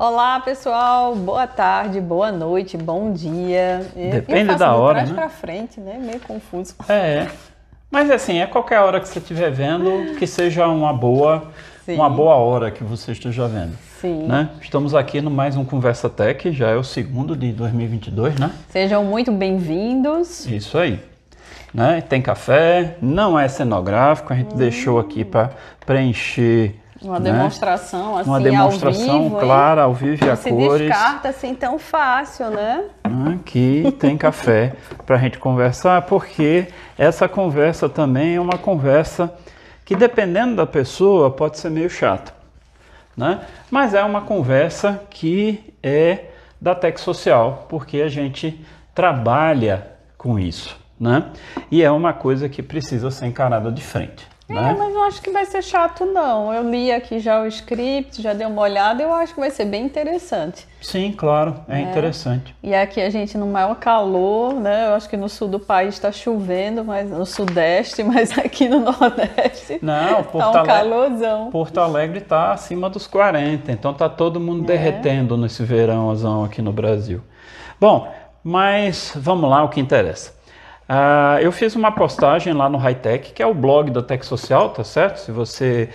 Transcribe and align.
Olá, 0.00 0.38
pessoal. 0.38 1.12
Boa 1.16 1.44
tarde, 1.44 2.00
boa 2.00 2.30
noite, 2.30 2.76
bom 2.76 3.12
dia. 3.12 3.84
Depende 3.96 4.54
da 4.54 4.72
hora, 4.76 4.98
trás 4.98 5.10
né? 5.10 5.14
para 5.16 5.28
frente, 5.28 5.80
né? 5.80 5.98
Meio 6.00 6.20
confuso. 6.20 6.76
É. 6.88 7.26
Mas 7.90 8.08
assim, 8.08 8.38
é 8.38 8.46
qualquer 8.46 8.78
hora 8.78 9.00
que 9.00 9.08
você 9.08 9.18
estiver 9.18 9.50
vendo, 9.50 10.14
que 10.16 10.24
seja 10.24 10.68
uma 10.68 10.92
boa, 10.92 11.48
Sim. 11.84 11.96
uma 11.96 12.08
boa 12.08 12.36
hora 12.36 12.70
que 12.70 12.84
você 12.84 13.10
esteja 13.10 13.48
vendo. 13.48 13.76
Sim. 14.00 14.22
Né? 14.28 14.50
Estamos 14.62 14.94
aqui 14.94 15.20
no 15.20 15.32
mais 15.32 15.56
um 15.56 15.64
Conversa 15.64 16.08
Tech, 16.08 16.52
já 16.52 16.68
é 16.68 16.76
o 16.76 16.84
segundo 16.84 17.34
de 17.34 17.50
2022, 17.50 18.38
né? 18.38 18.52
Sejam 18.68 19.02
muito 19.02 19.32
bem-vindos. 19.32 20.46
Isso 20.46 20.78
aí. 20.78 21.00
Né? 21.74 22.04
Tem 22.08 22.22
café, 22.22 22.96
não 23.02 23.36
é 23.36 23.48
cenográfico, 23.48 24.32
a 24.32 24.36
gente 24.36 24.54
deixou 24.54 25.00
aqui 25.00 25.24
para 25.24 25.50
preencher 25.84 26.76
Uma 27.00 27.20
né? 27.20 27.30
demonstração 27.30 28.16
assim 28.16 28.28
uma 28.28 28.40
demonstração 28.40 29.10
ao 29.10 29.22
vivo, 29.22 29.38
clara, 29.38 29.82
ao 29.82 29.94
vivo 29.94 30.24
e 30.24 30.30
a 30.30 30.36
se 30.36 30.50
cores. 30.50 30.88
descarta 30.88 31.28
assim 31.28 31.54
tão 31.54 31.78
fácil, 31.78 32.50
né? 32.50 32.84
Aqui 33.34 33.94
tem 33.98 34.16
café 34.16 34.74
para 35.06 35.16
a 35.16 35.18
gente 35.18 35.38
conversar, 35.38 36.02
porque 36.02 36.66
essa 36.96 37.28
conversa 37.28 37.88
também 37.88 38.34
é 38.34 38.40
uma 38.40 38.58
conversa 38.58 39.32
que, 39.84 39.94
dependendo 39.94 40.56
da 40.56 40.66
pessoa, 40.66 41.30
pode 41.30 41.58
ser 41.58 41.70
meio 41.70 41.88
chata, 41.88 42.32
né? 43.16 43.40
Mas 43.70 43.94
é 43.94 44.02
uma 44.02 44.22
conversa 44.22 45.00
que 45.08 45.72
é 45.82 46.26
da 46.60 46.74
Tech 46.74 47.00
Social, 47.00 47.66
porque 47.68 48.00
a 48.00 48.08
gente 48.08 48.60
trabalha 48.94 49.92
com 50.16 50.38
isso, 50.38 50.76
né? 50.98 51.26
E 51.70 51.82
é 51.82 51.90
uma 51.90 52.12
coisa 52.12 52.48
que 52.48 52.62
precisa 52.62 53.10
ser 53.10 53.26
encarada 53.26 53.70
de 53.70 53.80
frente. 53.80 54.26
É, 54.48 54.54
Né? 54.54 54.76
mas 54.78 54.94
não 54.94 55.02
acho 55.04 55.20
que 55.20 55.30
vai 55.30 55.44
ser 55.44 55.62
chato, 55.62 56.06
não. 56.06 56.52
Eu 56.54 56.68
li 56.70 56.90
aqui 56.90 57.18
já 57.20 57.42
o 57.42 57.46
script, 57.46 58.22
já 58.22 58.32
dei 58.32 58.46
uma 58.46 58.62
olhada, 58.62 59.02
eu 59.02 59.12
acho 59.12 59.34
que 59.34 59.40
vai 59.40 59.50
ser 59.50 59.66
bem 59.66 59.84
interessante. 59.84 60.66
Sim, 60.80 61.12
claro, 61.12 61.56
é, 61.68 61.80
interessante. 61.80 62.54
E 62.62 62.74
aqui 62.74 63.00
a 63.00 63.10
gente 63.10 63.36
no 63.36 63.46
maior 63.46 63.74
calor, 63.74 64.54
né? 64.54 64.86
Eu 64.86 64.94
acho 64.94 65.08
que 65.08 65.16
no 65.18 65.28
sul 65.28 65.48
do 65.48 65.60
país 65.60 65.94
está 65.94 66.10
chovendo, 66.10 66.82
mas 66.84 67.10
no 67.10 67.26
sudeste, 67.26 68.02
mas 68.04 68.36
aqui 68.38 68.68
no 68.68 68.80
nordeste 68.80 69.78
Não, 69.82 70.22
tá 70.22 70.22
Porto 70.22 70.46
um 70.46 70.58
Alegre, 70.60 70.66
calorzão. 70.72 71.50
Porto 71.50 71.80
Alegre 71.80 72.18
está 72.20 72.52
acima 72.52 72.88
dos 72.88 73.06
40, 73.06 73.70
então 73.70 73.92
tá 73.92 74.08
todo 74.08 74.40
mundo 74.40 74.64
É. 74.64 74.66
derretendo 74.76 75.36
nesse 75.36 75.62
verãozão 75.62 76.44
aqui 76.44 76.62
no 76.62 76.72
Brasil. 76.72 77.20
Bom, 77.80 78.08
mas 78.42 79.12
vamos 79.14 79.50
lá, 79.50 79.62
o 79.62 79.68
que 79.68 79.78
interessa. 79.80 80.37
Ah, 80.88 81.36
eu 81.42 81.52
fiz 81.52 81.76
uma 81.76 81.92
postagem 81.92 82.54
lá 82.54 82.66
no 82.66 82.78
Hightech, 82.78 83.32
que 83.34 83.42
é 83.42 83.46
o 83.46 83.52
blog 83.52 83.90
da 83.90 84.02
Tech 84.02 84.24
Social, 84.24 84.70
tá 84.70 84.82
certo? 84.82 85.18
Se 85.18 85.30
você 85.30 85.90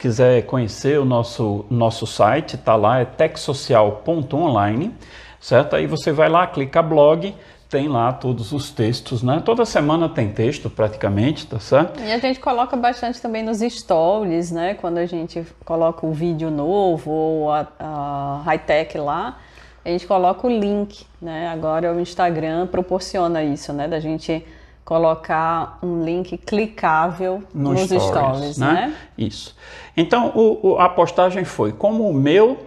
quiser 0.00 0.42
conhecer 0.46 0.98
o 0.98 1.04
nosso, 1.04 1.64
nosso 1.70 2.08
site, 2.08 2.58
tá 2.58 2.74
lá, 2.74 2.98
é 2.98 3.04
techsocial.online, 3.04 4.92
certo? 5.38 5.76
Aí 5.76 5.86
você 5.86 6.10
vai 6.10 6.28
lá, 6.28 6.44
clica 6.48 6.82
blog, 6.82 7.32
tem 7.70 7.86
lá 7.86 8.12
todos 8.12 8.50
os 8.50 8.72
textos, 8.72 9.22
né? 9.22 9.40
Toda 9.44 9.64
semana 9.64 10.08
tem 10.08 10.32
texto 10.32 10.68
praticamente, 10.68 11.46
tá 11.46 11.60
certo? 11.60 12.02
E 12.02 12.12
a 12.12 12.18
gente 12.18 12.40
coloca 12.40 12.76
bastante 12.76 13.22
também 13.22 13.44
nos 13.44 13.60
stories, 13.60 14.50
né? 14.50 14.74
Quando 14.74 14.98
a 14.98 15.06
gente 15.06 15.46
coloca 15.64 16.04
o 16.04 16.12
vídeo 16.12 16.50
novo 16.50 17.12
ou 17.12 17.52
a, 17.52 17.68
a 17.78 18.42
high-tech 18.44 18.98
lá, 18.98 19.38
a 19.84 19.88
gente 19.88 20.06
coloca 20.06 20.46
o 20.46 20.50
link, 20.50 21.04
né? 21.20 21.48
Agora 21.48 21.92
o 21.92 22.00
Instagram 22.00 22.66
proporciona 22.66 23.42
isso, 23.42 23.72
né? 23.72 23.88
Da 23.88 23.98
gente 24.00 24.44
colocar 24.84 25.78
um 25.82 26.02
link 26.04 26.36
clicável 26.38 27.42
No 27.54 27.70
nos 27.72 27.82
stories, 27.82 28.04
stories, 28.04 28.58
né? 28.58 28.72
né? 28.72 28.94
Isso. 29.16 29.56
Então, 29.96 30.32
o- 30.34 30.70
o- 30.72 30.78
a 30.78 30.88
postagem 30.88 31.44
foi 31.44 31.72
como 31.72 32.08
o 32.08 32.12
meu, 32.14 32.58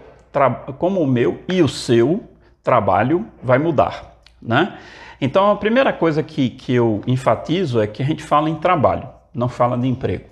como 0.77 1.01
o 1.01 1.07
meu 1.07 1.39
e 1.47 1.61
o 1.61 1.67
seu 1.67 2.23
trabalho 2.63 3.25
vai 3.43 3.57
mudar, 3.59 4.15
né? 4.41 4.77
Então, 5.21 5.51
a 5.51 5.55
primeira 5.55 5.93
coisa 5.93 6.21
que, 6.23 6.49
que 6.49 6.73
eu 6.73 7.01
enfatizo 7.07 7.81
é 7.81 7.87
que 7.87 8.01
a 8.01 8.05
gente 8.05 8.23
fala 8.23 8.49
em 8.49 8.55
trabalho, 8.55 9.07
não 9.33 9.47
fala 9.47 9.77
de 9.77 9.87
emprego. 9.87 10.25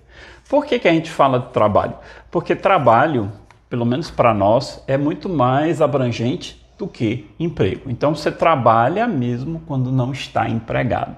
Por 0.49 0.66
que, 0.66 0.77
que 0.79 0.88
a 0.88 0.91
gente 0.91 1.09
fala 1.09 1.39
de 1.39 1.47
trabalho? 1.47 1.93
Porque 2.29 2.55
trabalho, 2.55 3.31
pelo 3.69 3.85
menos 3.85 4.11
para 4.11 4.33
nós, 4.33 4.83
é 4.88 4.97
muito 4.97 5.29
mais 5.29 5.81
abrangente 5.81 6.62
do 6.78 6.88
que 6.88 7.29
emprego. 7.39 7.89
Então, 7.89 8.16
você 8.16 8.31
trabalha 8.31 9.07
mesmo 9.07 9.61
quando 9.66 9.91
não 9.91 10.11
está 10.11 10.50
empregado 10.50 11.16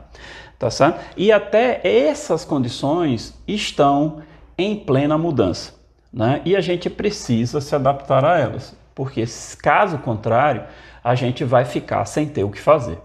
tá 0.58 0.70
certo? 0.70 1.00
E 1.18 1.32
até 1.32 1.82
essas 1.84 2.46
condições 2.46 3.38
estão 3.48 4.22
em 4.58 4.76
plena 4.76 5.18
mudança, 5.18 5.74
né? 6.12 6.42
E 6.46 6.56
a 6.56 6.62
gente 6.62 6.90
precisa 6.90 7.60
se 7.60 7.76
adaptar 7.76 8.24
a 8.24 8.38
elas, 8.38 8.76
porque 8.94 9.26
caso 9.62 9.98
contrário, 10.00 10.64
a 11.04 11.14
gente 11.14 11.44
vai 11.44 11.66
ficar 11.66 12.06
sem 12.06 12.28
ter 12.28 12.44
o 12.44 12.50
que 12.50 12.60
fazer, 12.60 12.98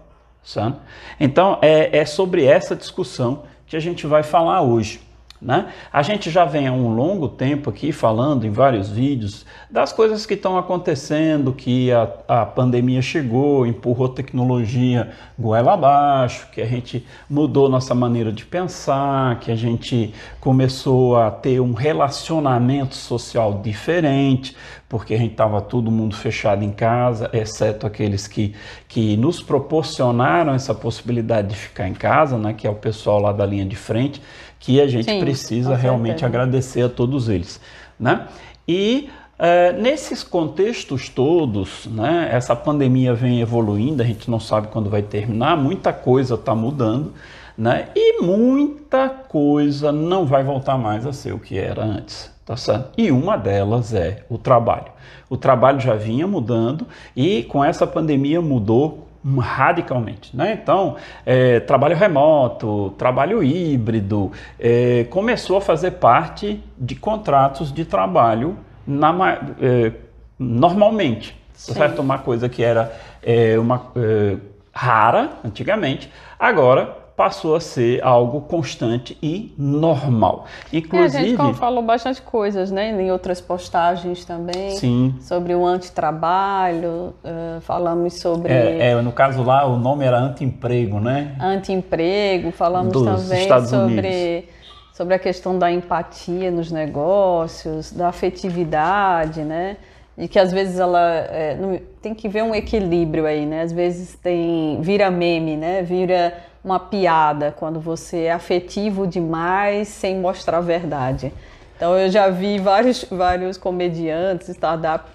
certo? 0.43 0.79
Então 1.19 1.59
é, 1.61 1.99
é 1.99 2.05
sobre 2.05 2.45
essa 2.45 2.75
discussão 2.75 3.43
que 3.67 3.75
a 3.75 3.79
gente 3.79 4.07
vai 4.07 4.23
falar 4.23 4.61
hoje. 4.61 5.01
Né? 5.41 5.69
A 5.91 6.03
gente 6.03 6.29
já 6.29 6.45
vem 6.45 6.67
há 6.67 6.71
um 6.71 6.93
longo 6.93 7.27
tempo 7.27 7.71
aqui 7.71 7.91
falando 7.91 8.45
em 8.45 8.51
vários 8.51 8.89
vídeos 8.89 9.43
das 9.71 9.91
coisas 9.91 10.23
que 10.23 10.35
estão 10.35 10.55
acontecendo, 10.55 11.51
que 11.51 11.91
a, 11.91 12.07
a 12.27 12.45
pandemia 12.45 13.01
chegou, 13.01 13.65
empurrou 13.65 14.07
tecnologia 14.07 15.09
goela 15.39 15.73
abaixo, 15.73 16.47
que 16.51 16.61
a 16.61 16.65
gente 16.67 17.03
mudou 17.27 17.67
nossa 17.67 17.95
maneira 17.95 18.31
de 18.31 18.45
pensar, 18.45 19.39
que 19.39 19.51
a 19.51 19.55
gente 19.55 20.13
começou 20.39 21.17
a 21.17 21.31
ter 21.31 21.59
um 21.59 21.73
relacionamento 21.73 22.93
social 22.93 23.61
diferente, 23.63 24.55
porque 24.87 25.15
a 25.15 25.17
gente 25.17 25.31
estava 25.31 25.59
todo 25.59 25.89
mundo 25.89 26.15
fechado 26.15 26.63
em 26.63 26.71
casa, 26.71 27.31
exceto 27.33 27.87
aqueles 27.87 28.27
que, 28.27 28.53
que 28.87 29.17
nos 29.17 29.41
proporcionaram 29.41 30.53
essa 30.53 30.75
possibilidade 30.75 31.47
de 31.47 31.55
ficar 31.55 31.87
em 31.87 31.95
casa, 31.95 32.37
né? 32.37 32.53
que 32.53 32.67
é 32.67 32.69
o 32.69 32.75
pessoal 32.75 33.19
lá 33.19 33.31
da 33.31 33.45
linha 33.45 33.65
de 33.65 33.75
frente 33.75 34.21
que 34.61 34.79
a 34.79 34.87
gente 34.87 35.05
Sim, 35.05 35.19
precisa 35.19 35.75
realmente 35.75 36.23
agradecer 36.23 36.83
a 36.83 36.89
todos 36.89 37.27
eles, 37.27 37.59
né? 37.99 38.27
E 38.67 39.09
eh, 39.37 39.73
nesses 39.73 40.23
contextos 40.23 41.09
todos, 41.09 41.87
né? 41.87 42.29
Essa 42.31 42.55
pandemia 42.55 43.11
vem 43.13 43.41
evoluindo, 43.41 44.03
a 44.03 44.05
gente 44.05 44.29
não 44.29 44.39
sabe 44.39 44.67
quando 44.67 44.87
vai 44.87 45.01
terminar, 45.01 45.57
muita 45.57 45.91
coisa 45.91 46.35
está 46.35 46.53
mudando, 46.53 47.11
né? 47.57 47.89
E 47.95 48.21
muita 48.21 49.09
coisa 49.09 49.91
não 49.91 50.27
vai 50.27 50.43
voltar 50.43 50.77
mais 50.77 51.07
a 51.07 51.11
ser 51.11 51.33
o 51.33 51.39
que 51.39 51.57
era 51.57 51.83
antes, 51.83 52.31
tá 52.45 52.55
certo? 52.55 52.91
E 52.95 53.11
uma 53.11 53.35
delas 53.35 53.95
é 53.95 54.23
o 54.29 54.37
trabalho. 54.37 54.91
O 55.27 55.35
trabalho 55.35 55.79
já 55.79 55.95
vinha 55.95 56.27
mudando 56.27 56.85
e 57.15 57.41
com 57.43 57.65
essa 57.65 57.87
pandemia 57.87 58.41
mudou 58.41 59.07
radicalmente, 59.39 60.35
né? 60.35 60.59
Então, 60.61 60.95
é, 61.25 61.59
trabalho 61.59 61.95
remoto, 61.95 62.93
trabalho 62.97 63.43
híbrido, 63.43 64.31
é, 64.59 65.05
começou 65.09 65.57
a 65.57 65.61
fazer 65.61 65.91
parte 65.91 66.63
de 66.77 66.95
contratos 66.95 67.71
de 67.71 67.85
trabalho 67.85 68.57
na 68.85 69.37
é, 69.61 69.91
normalmente, 70.39 71.39
certo? 71.53 72.01
Uma 72.01 72.17
coisa 72.17 72.49
que 72.49 72.63
era 72.63 72.91
é, 73.21 73.59
uma 73.59 73.91
é, 73.95 74.37
rara 74.73 75.31
antigamente, 75.45 76.11
agora 76.39 77.00
passou 77.21 77.55
a 77.55 77.59
ser 77.59 78.03
algo 78.03 78.41
constante 78.41 79.15
e 79.21 79.53
normal. 79.55 80.45
É, 80.73 80.77
a 80.77 80.79
Inclusive, 80.79 81.37
gente 81.37 81.53
falou 81.53 81.83
bastante 81.83 82.19
coisas, 82.19 82.71
né? 82.71 82.99
Em 82.99 83.11
outras 83.11 83.39
postagens 83.39 84.25
também. 84.25 84.71
sim, 84.71 85.13
Sobre 85.21 85.53
o 85.53 85.63
antitrabalho, 85.63 87.13
eh, 87.23 87.59
falamos 87.61 88.15
sobre 88.15 88.51
é, 88.51 88.89
é, 88.89 89.01
no 89.03 89.11
caso 89.11 89.43
lá 89.43 89.67
o 89.67 89.77
nome 89.77 90.03
era 90.03 90.17
anti-emprego, 90.17 90.99
né? 90.99 91.35
anti-emprego, 91.39 92.51
falamos 92.51 92.91
Dos 92.93 93.03
também 93.03 93.41
Estados 93.43 93.69
sobre, 93.69 94.45
sobre 94.91 95.13
a 95.13 95.19
questão 95.19 95.59
da 95.59 95.71
empatia 95.71 96.49
nos 96.49 96.71
negócios, 96.71 97.91
da 97.91 98.07
afetividade, 98.07 99.41
né? 99.41 99.77
E 100.17 100.27
que 100.27 100.39
às 100.39 100.51
vezes 100.51 100.79
ela 100.79 100.99
é, 101.29 101.55
não- 101.55 101.79
tem 102.01 102.15
que 102.15 102.27
ver 102.27 102.41
um 102.43 102.53
equilíbrio 102.55 103.27
aí, 103.27 103.45
né? 103.45 103.61
Às 103.61 103.71
vezes 103.71 104.15
tem 104.15 104.79
vira 104.81 105.11
meme, 105.11 105.55
né? 105.55 105.83
Vira 105.83 106.33
uma 106.63 106.79
piada 106.79 107.53
quando 107.57 107.79
você 107.79 108.23
é 108.23 108.31
afetivo 108.31 109.07
demais 109.07 109.87
sem 109.87 110.17
mostrar 110.17 110.57
a 110.57 110.61
verdade. 110.61 111.33
Então 111.75 111.97
eu 111.97 112.09
já 112.09 112.29
vi 112.29 112.59
vários, 112.59 113.03
vários 113.09 113.57
comediantes, 113.57 114.49
stand-up, 114.49 115.05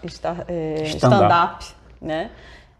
é, 0.48 0.82
Stand-up. 0.82 0.86
stand-up, 0.86 1.66
né? 2.00 2.30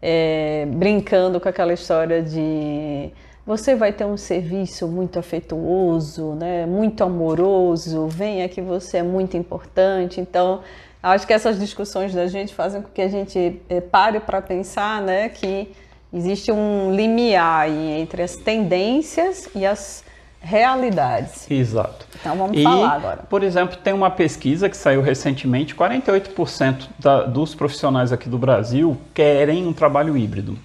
É, 0.01 0.67
brincando 0.69 1.39
com 1.39 1.47
aquela 1.47 1.73
história 1.73 2.21
de 2.21 3.11
você 3.45 3.75
vai 3.75 3.93
ter 3.93 4.03
um 4.03 4.17
serviço 4.17 4.89
muito 4.89 5.17
afetuoso, 5.17 6.33
né? 6.33 6.65
Muito 6.65 7.01
amoroso, 7.01 8.07
venha 8.07 8.49
que 8.49 8.61
você 8.61 8.97
é 8.97 9.03
muito 9.03 9.37
importante. 9.37 10.19
Então 10.19 10.59
acho 11.01 11.25
que 11.25 11.31
essas 11.31 11.57
discussões 11.57 12.13
da 12.13 12.27
gente 12.27 12.53
fazem 12.53 12.81
com 12.81 12.89
que 12.89 13.01
a 13.01 13.07
gente 13.07 13.61
eh, 13.69 13.79
pare 13.79 14.19
para 14.19 14.41
pensar, 14.41 15.01
né? 15.01 15.29
Que 15.29 15.73
existe 16.13 16.51
um 16.51 16.95
limiar 16.95 17.61
aí 17.61 17.99
entre 17.99 18.21
as 18.21 18.35
tendências 18.35 19.49
e 19.53 19.65
as 19.65 20.03
realidades. 20.39 21.49
Exato. 21.49 22.05
Então 22.19 22.35
vamos 22.37 22.57
e, 22.57 22.63
falar 22.63 22.93
agora. 22.93 23.23
Por 23.29 23.43
exemplo, 23.43 23.77
tem 23.77 23.93
uma 23.93 24.09
pesquisa 24.09 24.69
que 24.69 24.77
saiu 24.77 25.01
recentemente: 25.01 25.75
48% 25.75 26.87
da, 26.99 27.23
dos 27.23 27.53
profissionais 27.53 28.11
aqui 28.11 28.29
do 28.29 28.37
Brasil 28.37 28.97
querem 29.13 29.65
um 29.67 29.73
trabalho 29.73 30.17
híbrido. 30.17 30.57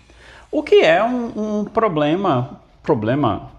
O 0.50 0.62
que 0.62 0.83
é 0.83 1.03
um, 1.03 1.61
um 1.61 1.65
problema, 1.65 2.61
problema, 2.83 3.50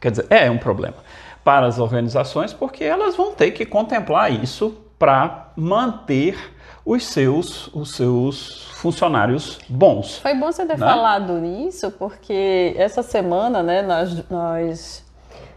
quer 0.00 0.10
dizer, 0.10 0.26
é 0.30 0.50
um 0.50 0.58
problema 0.58 0.96
para 1.44 1.66
as 1.66 1.78
organizações, 1.78 2.52
porque 2.52 2.84
elas 2.84 3.16
vão 3.16 3.32
ter 3.34 3.50
que 3.50 3.66
contemplar 3.66 4.32
isso 4.32 4.76
para 5.02 5.48
manter 5.56 6.54
os 6.86 7.08
seus, 7.08 7.66
os 7.74 7.96
seus 7.96 8.68
funcionários 8.74 9.58
bons. 9.68 10.18
Foi 10.18 10.32
bom 10.32 10.52
você 10.52 10.64
ter 10.64 10.78
né? 10.78 10.86
falado 10.86 11.40
nisso, 11.40 11.90
porque 11.90 12.72
essa 12.76 13.02
semana, 13.02 13.64
né, 13.64 13.82
nós, 13.82 14.30
nós 14.30 15.04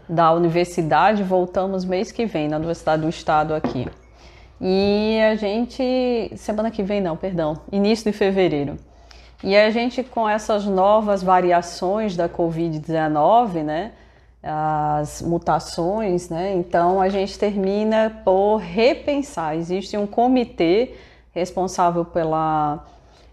da 0.08 0.32
universidade 0.32 1.22
voltamos 1.22 1.84
mês 1.84 2.10
que 2.10 2.26
vem, 2.26 2.48
na 2.48 2.56
Universidade 2.56 3.02
do 3.02 3.08
Estado 3.08 3.54
aqui. 3.54 3.86
E 4.60 5.20
a 5.20 5.36
gente, 5.36 6.32
semana 6.34 6.68
que 6.68 6.82
vem 6.82 7.00
não, 7.00 7.16
perdão, 7.16 7.60
início 7.70 8.10
de 8.10 8.18
fevereiro. 8.18 8.76
E 9.44 9.56
a 9.56 9.70
gente 9.70 10.02
com 10.02 10.28
essas 10.28 10.64
novas 10.64 11.22
variações 11.22 12.16
da 12.16 12.28
Covid-19, 12.28 13.62
né, 13.62 13.92
as 14.48 15.20
mutações, 15.22 16.28
né, 16.28 16.54
então 16.54 17.00
a 17.00 17.08
gente 17.08 17.38
termina 17.38 18.22
por 18.24 18.58
repensar. 18.58 19.56
Existe 19.56 19.96
um 19.96 20.06
comitê 20.06 20.94
responsável 21.32 22.04
pela, 22.04 22.84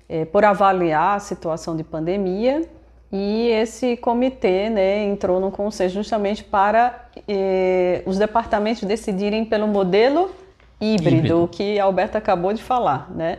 é, 0.10 0.26
por 0.26 0.44
avaliar 0.44 1.18
a 1.18 1.20
situação 1.20 1.78
de 1.78 1.84
pandemia 1.84 2.68
e 3.16 3.50
esse 3.50 3.96
comitê 3.96 4.72
né, 4.72 5.04
entrou 5.04 5.40
no 5.40 5.52
conselho 5.52 5.92
justamente 5.92 6.44
para 6.44 7.10
eh, 7.28 8.02
os 8.08 8.18
departamentos 8.18 8.82
decidirem 8.82 9.46
pelo 9.46 9.68
modelo 9.68 10.32
híbrido, 10.82 11.18
híbrido, 11.18 11.50
que 11.52 11.80
a 11.80 11.84
Alberta 11.84 12.18
acabou 12.18 12.52
de 12.54 12.64
falar. 12.64 13.12
Né? 13.12 13.38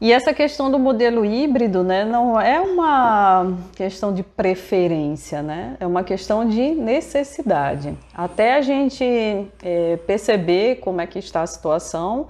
E 0.00 0.12
essa 0.12 0.32
questão 0.32 0.70
do 0.70 0.78
modelo 0.78 1.24
híbrido 1.24 1.82
né, 1.82 2.04
não 2.04 2.40
é 2.40 2.60
uma 2.60 3.54
questão 3.74 4.14
de 4.14 4.22
preferência, 4.22 5.42
né? 5.42 5.76
é 5.80 5.86
uma 5.86 6.04
questão 6.04 6.48
de 6.48 6.70
necessidade. 6.70 7.96
Até 8.14 8.54
a 8.54 8.60
gente 8.60 9.04
eh, 9.04 9.98
perceber 10.06 10.76
como 10.76 11.00
é 11.00 11.06
que 11.06 11.18
está 11.18 11.42
a 11.42 11.46
situação, 11.46 12.28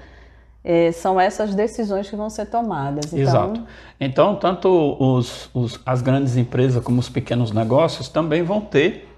é, 0.64 0.92
são 0.92 1.20
essas 1.20 1.54
decisões 1.54 2.08
que 2.08 2.16
vão 2.16 2.28
ser 2.28 2.46
tomadas. 2.46 3.06
Então... 3.06 3.20
Exato. 3.20 3.62
Então, 4.00 4.36
tanto 4.36 4.96
os, 4.98 5.50
os, 5.54 5.80
as 5.84 6.02
grandes 6.02 6.36
empresas 6.36 6.82
como 6.82 7.00
os 7.00 7.08
pequenos 7.08 7.52
negócios 7.52 8.08
também 8.08 8.42
vão 8.42 8.60
ter 8.60 9.08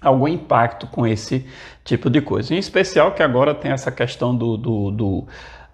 algum 0.00 0.28
impacto 0.28 0.86
com 0.86 1.06
esse 1.06 1.46
tipo 1.84 2.10
de 2.10 2.20
coisa. 2.20 2.54
Em 2.54 2.58
especial 2.58 3.12
que 3.12 3.22
agora 3.22 3.54
tem 3.54 3.72
essa 3.72 3.90
questão 3.90 4.36
do, 4.36 4.56
do, 4.56 4.90
do 4.90 5.24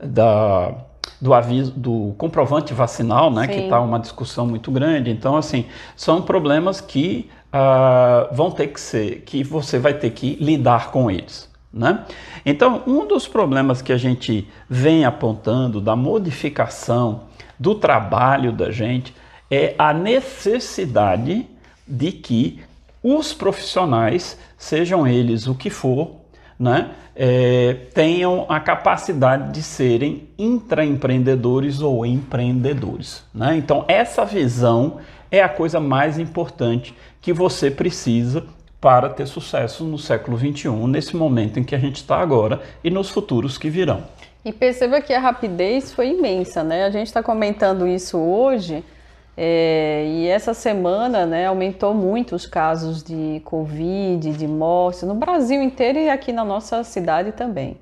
da, 0.02 0.74
do 1.20 1.34
aviso 1.34 1.72
do 1.72 2.14
comprovante 2.16 2.72
vacinal, 2.72 3.30
né, 3.30 3.46
Sim. 3.46 3.52
que 3.52 3.58
está 3.60 3.80
uma 3.80 3.98
discussão 3.98 4.46
muito 4.46 4.70
grande. 4.70 5.10
Então, 5.10 5.36
assim, 5.36 5.66
são 5.94 6.22
problemas 6.22 6.80
que 6.80 7.28
uh, 7.52 8.34
vão 8.34 8.50
ter 8.50 8.68
que 8.68 8.80
ser, 8.80 9.22
que 9.26 9.44
você 9.44 9.78
vai 9.78 9.94
ter 9.94 10.10
que 10.10 10.36
lidar 10.40 10.90
com 10.90 11.10
eles. 11.10 11.48
Né? 11.72 12.04
Então, 12.44 12.82
um 12.86 13.06
dos 13.06 13.28
problemas 13.28 13.80
que 13.80 13.92
a 13.92 13.96
gente 13.96 14.48
vem 14.68 15.04
apontando 15.04 15.80
da 15.80 15.94
modificação 15.94 17.22
do 17.58 17.74
trabalho 17.74 18.50
da 18.50 18.70
gente 18.70 19.14
é 19.50 19.74
a 19.78 19.92
necessidade 19.92 21.46
de 21.86 22.12
que 22.12 22.60
os 23.02 23.32
profissionais, 23.32 24.38
sejam 24.56 25.06
eles 25.06 25.46
o 25.46 25.54
que 25.54 25.70
for, 25.70 26.19
né, 26.60 26.90
é, 27.16 27.74
tenham 27.94 28.44
a 28.46 28.60
capacidade 28.60 29.50
de 29.50 29.62
serem 29.62 30.28
intraempreendedores 30.38 31.80
ou 31.80 32.04
empreendedores. 32.04 33.24
Né? 33.34 33.56
Então, 33.56 33.86
essa 33.88 34.26
visão 34.26 34.98
é 35.30 35.42
a 35.42 35.48
coisa 35.48 35.80
mais 35.80 36.18
importante 36.18 36.94
que 37.18 37.32
você 37.32 37.70
precisa 37.70 38.44
para 38.78 39.08
ter 39.08 39.26
sucesso 39.26 39.84
no 39.84 39.98
século 39.98 40.38
XXI, 40.38 40.68
nesse 40.86 41.16
momento 41.16 41.58
em 41.58 41.64
que 41.64 41.74
a 41.74 41.78
gente 41.78 41.96
está 41.96 42.18
agora 42.18 42.60
e 42.84 42.90
nos 42.90 43.08
futuros 43.08 43.56
que 43.56 43.70
virão. 43.70 44.02
E 44.44 44.52
perceba 44.52 45.00
que 45.00 45.14
a 45.14 45.20
rapidez 45.20 45.92
foi 45.92 46.10
imensa, 46.10 46.62
né? 46.62 46.84
A 46.84 46.90
gente 46.90 47.06
está 47.06 47.22
comentando 47.22 47.86
isso 47.86 48.18
hoje 48.18 48.84
é, 49.42 50.04
e 50.06 50.28
essa 50.28 50.52
semana 50.52 51.24
né, 51.24 51.46
aumentou 51.46 51.94
muito 51.94 52.34
os 52.36 52.44
casos 52.44 53.02
de 53.02 53.40
Covid, 53.42 54.32
de 54.32 54.46
morte, 54.46 55.06
no 55.06 55.14
Brasil 55.14 55.62
inteiro 55.62 55.98
e 55.98 56.10
aqui 56.10 56.30
na 56.30 56.44
nossa 56.44 56.84
cidade 56.84 57.32
também. 57.32 57.78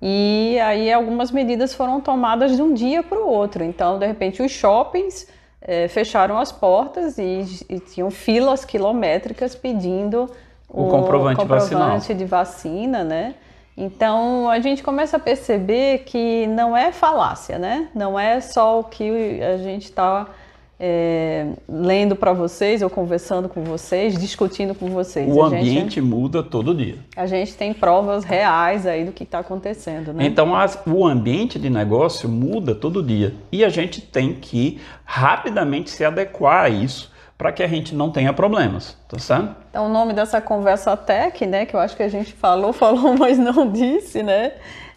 E 0.00 0.56
aí 0.60 0.92
algumas 0.92 1.32
medidas 1.32 1.74
foram 1.74 2.00
tomadas 2.00 2.54
de 2.54 2.62
um 2.62 2.72
dia 2.72 3.02
para 3.02 3.18
o 3.18 3.28
outro. 3.28 3.64
Então, 3.64 3.98
de 3.98 4.06
repente, 4.06 4.40
os 4.40 4.52
shoppings 4.52 5.26
é, 5.60 5.88
fecharam 5.88 6.38
as 6.38 6.52
portas 6.52 7.18
e, 7.18 7.64
e, 7.68 7.80
tinham 7.80 8.08
filas 8.08 8.64
quilométricas 8.64 9.56
pedindo 9.56 10.30
o, 10.68 10.84
o 10.84 10.90
comprovante, 10.90 11.40
comprovante 11.40 12.14
de 12.14 12.24
vacina, 12.24 13.02
né? 13.02 13.34
Então 13.76 14.48
a 14.48 14.60
gente 14.60 14.80
começa 14.80 15.16
a 15.16 15.20
perceber 15.20 16.04
que 16.04 16.46
não 16.46 16.76
é 16.76 16.92
falácia, 16.92 17.58
né? 17.58 17.88
Não 17.92 18.16
é 18.16 18.40
só 18.40 18.78
o 18.78 18.84
que 18.84 19.42
a 19.42 19.56
gente 19.56 19.86
está 19.86 20.28
é, 20.78 21.46
lendo 21.68 22.16
para 22.16 22.32
vocês 22.32 22.82
ou 22.82 22.90
conversando 22.90 23.48
com 23.48 23.62
vocês, 23.62 24.18
discutindo 24.18 24.74
com 24.74 24.88
vocês. 24.88 25.32
O 25.32 25.42
a 25.42 25.46
ambiente 25.46 25.94
gente, 25.94 26.00
muda 26.00 26.42
todo 26.42 26.74
dia. 26.74 26.96
A 27.16 27.26
gente 27.26 27.54
tem 27.54 27.72
provas 27.72 28.24
reais 28.24 28.86
aí 28.86 29.04
do 29.04 29.12
que 29.12 29.24
está 29.24 29.38
acontecendo, 29.38 30.12
né? 30.12 30.26
Então 30.26 30.54
as, 30.54 30.78
o 30.86 31.06
ambiente 31.06 31.58
de 31.58 31.70
negócio 31.70 32.28
muda 32.28 32.74
todo 32.74 33.02
dia 33.02 33.34
e 33.52 33.64
a 33.64 33.68
gente 33.68 34.00
tem 34.00 34.34
que 34.34 34.80
rapidamente 35.04 35.90
se 35.90 36.04
adequar 36.04 36.64
a 36.64 36.68
isso 36.68 37.12
para 37.36 37.52
que 37.52 37.62
a 37.62 37.66
gente 37.66 37.94
não 37.94 38.10
tenha 38.10 38.32
problemas, 38.32 38.96
tá 39.08 39.18
certo? 39.18 39.56
Então 39.70 39.86
o 39.86 39.88
nome 39.88 40.12
dessa 40.12 40.40
conversa 40.40 40.96
tech, 40.96 41.44
né, 41.46 41.66
que 41.66 41.74
eu 41.74 41.80
acho 41.80 41.96
que 41.96 42.02
a 42.02 42.08
gente 42.08 42.32
falou, 42.32 42.72
falou, 42.74 43.16
mas 43.18 43.38
não 43.38 43.70
disse, 43.70 44.22
né? 44.22 44.52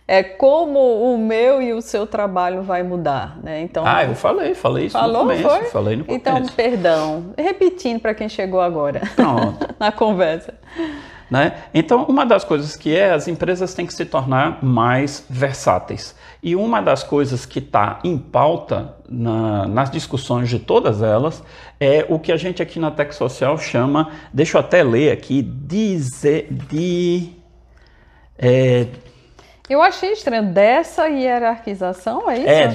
É 0.08 0.24
como 0.24 0.80
o 0.80 1.18
meu 1.18 1.62
e 1.62 1.74
o 1.74 1.82
seu 1.82 2.08
trabalho 2.08 2.64
vai 2.64 2.82
mudar, 2.82 3.38
né? 3.44 3.62
Então, 3.62 3.84
ah, 3.86 4.06
eu 4.06 4.16
falei, 4.16 4.56
falei 4.56 4.86
isso 4.86 4.98
falou, 4.98 5.26
no 5.26 5.30
começo, 5.32 5.50
foi? 5.50 5.66
falei 5.66 5.96
no 5.98 6.06
então, 6.08 6.36
começo. 6.36 6.54
Então, 6.54 6.66
perdão, 6.66 7.34
repetindo 7.38 8.00
para 8.00 8.14
quem 8.14 8.30
chegou 8.30 8.62
agora 8.62 9.02
Pronto. 9.16 9.68
na 9.78 9.92
conversa. 9.92 10.54
Né? 11.30 11.58
Então, 11.74 12.06
uma 12.06 12.26
das 12.26 12.46
coisas 12.46 12.78
que 12.78 12.96
é, 12.96 13.12
as 13.12 13.28
empresas 13.28 13.74
têm 13.74 13.86
que 13.86 13.94
se 13.94 14.06
tornar 14.06 14.64
mais 14.64 15.26
versáteis. 15.30 16.16
E 16.42 16.56
uma 16.56 16.80
das 16.80 17.04
coisas 17.04 17.46
que 17.46 17.60
está 17.60 18.00
em 18.02 18.18
pauta 18.18 18.96
na, 19.10 19.68
nas 19.68 19.92
discussões 19.92 20.48
de 20.48 20.58
todas 20.58 21.02
elas 21.02 21.44
é 21.82 22.06
o 22.08 22.18
que 22.18 22.32
a 22.32 22.38
gente 22.38 22.62
aqui 22.62 22.80
na 22.80 22.92
Tech 22.92 23.14
Social 23.14 23.58
chama, 23.58 24.10
deixa 24.32 24.58
eu 24.58 24.62
até 24.62 24.82
ler 24.84 25.12
aqui, 25.12 25.42
de, 25.42 25.98
de 26.70 27.30
é, 28.38 28.88
eu 29.70 29.82
achei 29.82 30.14
estranho. 30.14 30.44
Dessa 30.44 31.08
hierarquização, 31.08 32.30
é 32.30 32.40
isso? 32.40 32.48
É, 32.48 32.68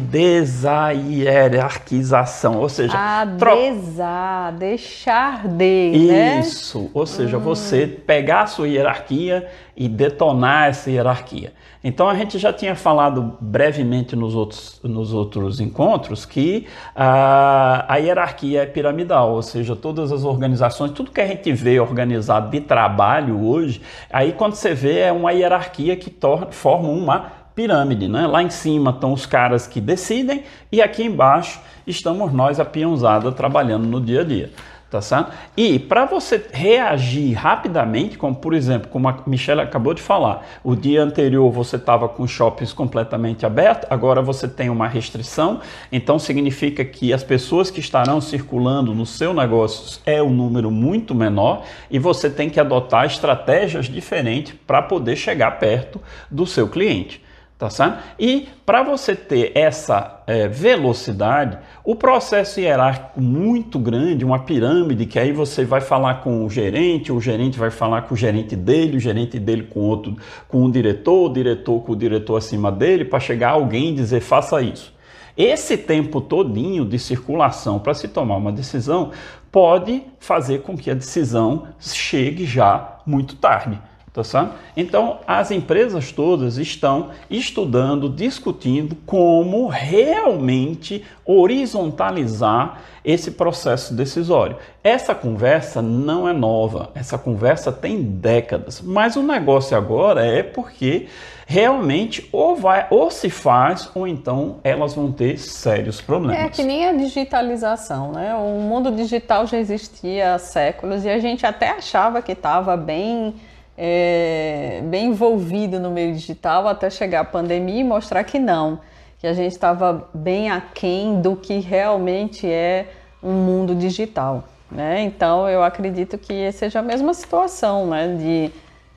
desahierarquização, 0.00 2.58
ou 2.58 2.68
seja... 2.68 2.94
Ah, 2.96 3.24
tro... 3.38 3.54
desar, 3.54 4.50
deixar 4.52 5.46
de, 5.46 6.08
né? 6.08 6.40
Isso, 6.40 6.90
ou 6.92 7.06
seja, 7.06 7.38
hum. 7.38 7.40
você 7.40 7.86
pegar 7.86 8.42
a 8.42 8.46
sua 8.46 8.68
hierarquia 8.68 9.48
e 9.76 9.88
detonar 9.88 10.68
essa 10.68 10.90
hierarquia. 10.90 11.52
Então 11.82 12.08
a 12.08 12.14
gente 12.14 12.38
já 12.38 12.52
tinha 12.52 12.74
falado 12.74 13.36
brevemente 13.40 14.16
nos 14.16 14.34
outros, 14.34 14.80
nos 14.82 15.12
outros 15.12 15.60
encontros 15.60 16.24
que 16.24 16.66
a, 16.94 17.84
a 17.88 17.96
hierarquia 17.96 18.62
é 18.62 18.66
piramidal, 18.66 19.32
ou 19.32 19.42
seja, 19.42 19.76
todas 19.76 20.10
as 20.12 20.24
organizações, 20.24 20.92
tudo 20.92 21.10
que 21.10 21.20
a 21.20 21.26
gente 21.26 21.52
vê 21.52 21.78
organizado 21.80 22.50
de 22.50 22.60
trabalho 22.60 23.44
hoje, 23.44 23.82
aí 24.10 24.32
quando 24.32 24.54
você 24.54 24.72
vê 24.74 25.00
é 25.00 25.12
uma 25.12 25.32
hierarquia 25.32 25.96
que 25.96 26.08
torna, 26.08 26.46
forma 26.52 26.88
uma 26.88 27.44
pirâmide, 27.54 28.08
né? 28.08 28.26
Lá 28.26 28.42
em 28.42 28.50
cima 28.50 28.90
estão 28.90 29.12
os 29.12 29.26
caras 29.26 29.66
que 29.66 29.80
decidem 29.80 30.42
e 30.72 30.82
aqui 30.82 31.04
embaixo 31.04 31.60
estamos 31.86 32.32
nós, 32.32 32.58
a 32.58 32.64
peãozada, 32.64 33.30
trabalhando 33.30 33.86
no 33.86 34.00
dia 34.00 34.22
a 34.22 34.24
dia 34.24 34.50
tá 34.94 35.00
certo? 35.00 35.32
E 35.56 35.76
para 35.76 36.04
você 36.04 36.40
reagir 36.52 37.32
rapidamente, 37.32 38.16
como 38.16 38.36
por 38.36 38.54
exemplo, 38.54 38.88
como 38.88 39.08
a 39.08 39.18
Michelle 39.26 39.60
acabou 39.60 39.92
de 39.92 40.00
falar, 40.00 40.46
o 40.62 40.76
dia 40.76 41.02
anterior 41.02 41.50
você 41.50 41.74
estava 41.74 42.08
com 42.08 42.24
shoppings 42.28 42.72
completamente 42.72 43.44
abertos, 43.44 43.88
agora 43.90 44.22
você 44.22 44.46
tem 44.46 44.70
uma 44.70 44.86
restrição, 44.86 45.60
então 45.90 46.16
significa 46.16 46.84
que 46.84 47.12
as 47.12 47.24
pessoas 47.24 47.72
que 47.72 47.80
estarão 47.80 48.20
circulando 48.20 48.94
no 48.94 49.04
seu 49.04 49.34
negócio 49.34 50.00
é 50.06 50.22
um 50.22 50.30
número 50.30 50.70
muito 50.70 51.12
menor 51.12 51.64
e 51.90 51.98
você 51.98 52.30
tem 52.30 52.48
que 52.48 52.60
adotar 52.60 53.04
estratégias 53.04 53.86
diferentes 53.86 54.54
para 54.64 54.80
poder 54.80 55.16
chegar 55.16 55.58
perto 55.58 56.00
do 56.30 56.46
seu 56.46 56.68
cliente. 56.68 57.23
Tá 57.64 57.70
certo? 57.70 57.98
E 58.18 58.46
para 58.66 58.82
você 58.82 59.16
ter 59.16 59.52
essa 59.54 60.22
é, 60.26 60.46
velocidade, 60.46 61.56
o 61.82 61.96
processo 61.96 62.60
hierárquico 62.60 63.22
muito 63.22 63.78
grande, 63.78 64.22
uma 64.22 64.40
pirâmide, 64.40 65.06
que 65.06 65.18
aí 65.18 65.32
você 65.32 65.64
vai 65.64 65.80
falar 65.80 66.16
com 66.16 66.44
o 66.44 66.50
gerente, 66.50 67.10
o 67.10 67.18
gerente 67.18 67.58
vai 67.58 67.70
falar 67.70 68.02
com 68.02 68.12
o 68.12 68.16
gerente 68.18 68.54
dele, 68.54 68.98
o 68.98 69.00
gerente 69.00 69.38
dele 69.38 69.62
com 69.62 69.80
outro, 69.80 70.14
com 70.46 70.62
o 70.62 70.70
diretor, 70.70 71.30
o 71.30 71.32
diretor 71.32 71.80
com 71.80 71.92
o 71.92 71.96
diretor 71.96 72.36
acima 72.36 72.70
dele, 72.70 73.02
para 73.02 73.18
chegar 73.18 73.52
alguém 73.52 73.92
e 73.92 73.94
dizer 73.94 74.20
faça 74.20 74.60
isso. 74.60 74.92
Esse 75.34 75.78
tempo 75.78 76.20
todinho 76.20 76.84
de 76.84 76.98
circulação 76.98 77.78
para 77.78 77.94
se 77.94 78.08
tomar 78.08 78.36
uma 78.36 78.52
decisão 78.52 79.10
pode 79.50 80.02
fazer 80.18 80.60
com 80.60 80.76
que 80.76 80.90
a 80.90 80.94
decisão 80.94 81.68
chegue 81.80 82.44
já 82.44 82.98
muito 83.06 83.36
tarde. 83.36 83.80
Tá 84.14 84.22
certo? 84.22 84.54
Então, 84.76 85.18
as 85.26 85.50
empresas 85.50 86.12
todas 86.12 86.56
estão 86.56 87.10
estudando, 87.28 88.08
discutindo 88.08 88.94
como 89.04 89.66
realmente 89.66 91.04
horizontalizar 91.26 92.80
esse 93.04 93.32
processo 93.32 93.92
decisório. 93.92 94.56
Essa 94.84 95.16
conversa 95.16 95.82
não 95.82 96.28
é 96.28 96.32
nova, 96.32 96.90
essa 96.94 97.18
conversa 97.18 97.72
tem 97.72 98.00
décadas, 98.00 98.80
mas 98.80 99.16
o 99.16 99.22
negócio 99.22 99.76
agora 99.76 100.24
é 100.24 100.44
porque 100.44 101.08
realmente 101.44 102.28
ou 102.30 102.54
vai 102.54 102.86
ou 102.90 103.10
se 103.10 103.28
faz 103.28 103.90
ou 103.96 104.06
então 104.06 104.60
elas 104.62 104.94
vão 104.94 105.10
ter 105.10 105.38
sérios 105.38 106.00
problemas. 106.00 106.38
É 106.38 106.48
que 106.48 106.62
nem 106.62 106.86
a 106.86 106.92
digitalização, 106.92 108.12
né? 108.12 108.32
O 108.36 108.60
mundo 108.60 108.92
digital 108.92 109.44
já 109.44 109.58
existia 109.58 110.34
há 110.34 110.38
séculos 110.38 111.04
e 111.04 111.10
a 111.10 111.18
gente 111.18 111.44
até 111.44 111.70
achava 111.70 112.22
que 112.22 112.30
estava 112.30 112.76
bem 112.76 113.34
é, 113.76 114.80
bem 114.84 115.06
envolvido 115.06 115.80
no 115.80 115.90
meio 115.90 116.12
digital 116.12 116.68
até 116.68 116.88
chegar 116.88 117.20
a 117.20 117.24
pandemia 117.24 117.80
e 117.80 117.84
mostrar 117.84 118.22
que 118.24 118.38
não, 118.38 118.80
que 119.18 119.26
a 119.26 119.32
gente 119.32 119.52
estava 119.52 120.08
bem 120.14 120.50
aquém 120.50 121.20
do 121.20 121.36
que 121.36 121.58
realmente 121.58 122.46
é 122.46 122.88
um 123.22 123.32
mundo 123.32 123.74
digital. 123.74 124.44
Né? 124.70 125.02
Então 125.02 125.48
eu 125.48 125.62
acredito 125.62 126.18
que 126.18 126.50
seja 126.52 126.80
a 126.80 126.82
mesma 126.82 127.14
situação, 127.14 127.86
né? 127.86 128.16
de, 128.16 128.50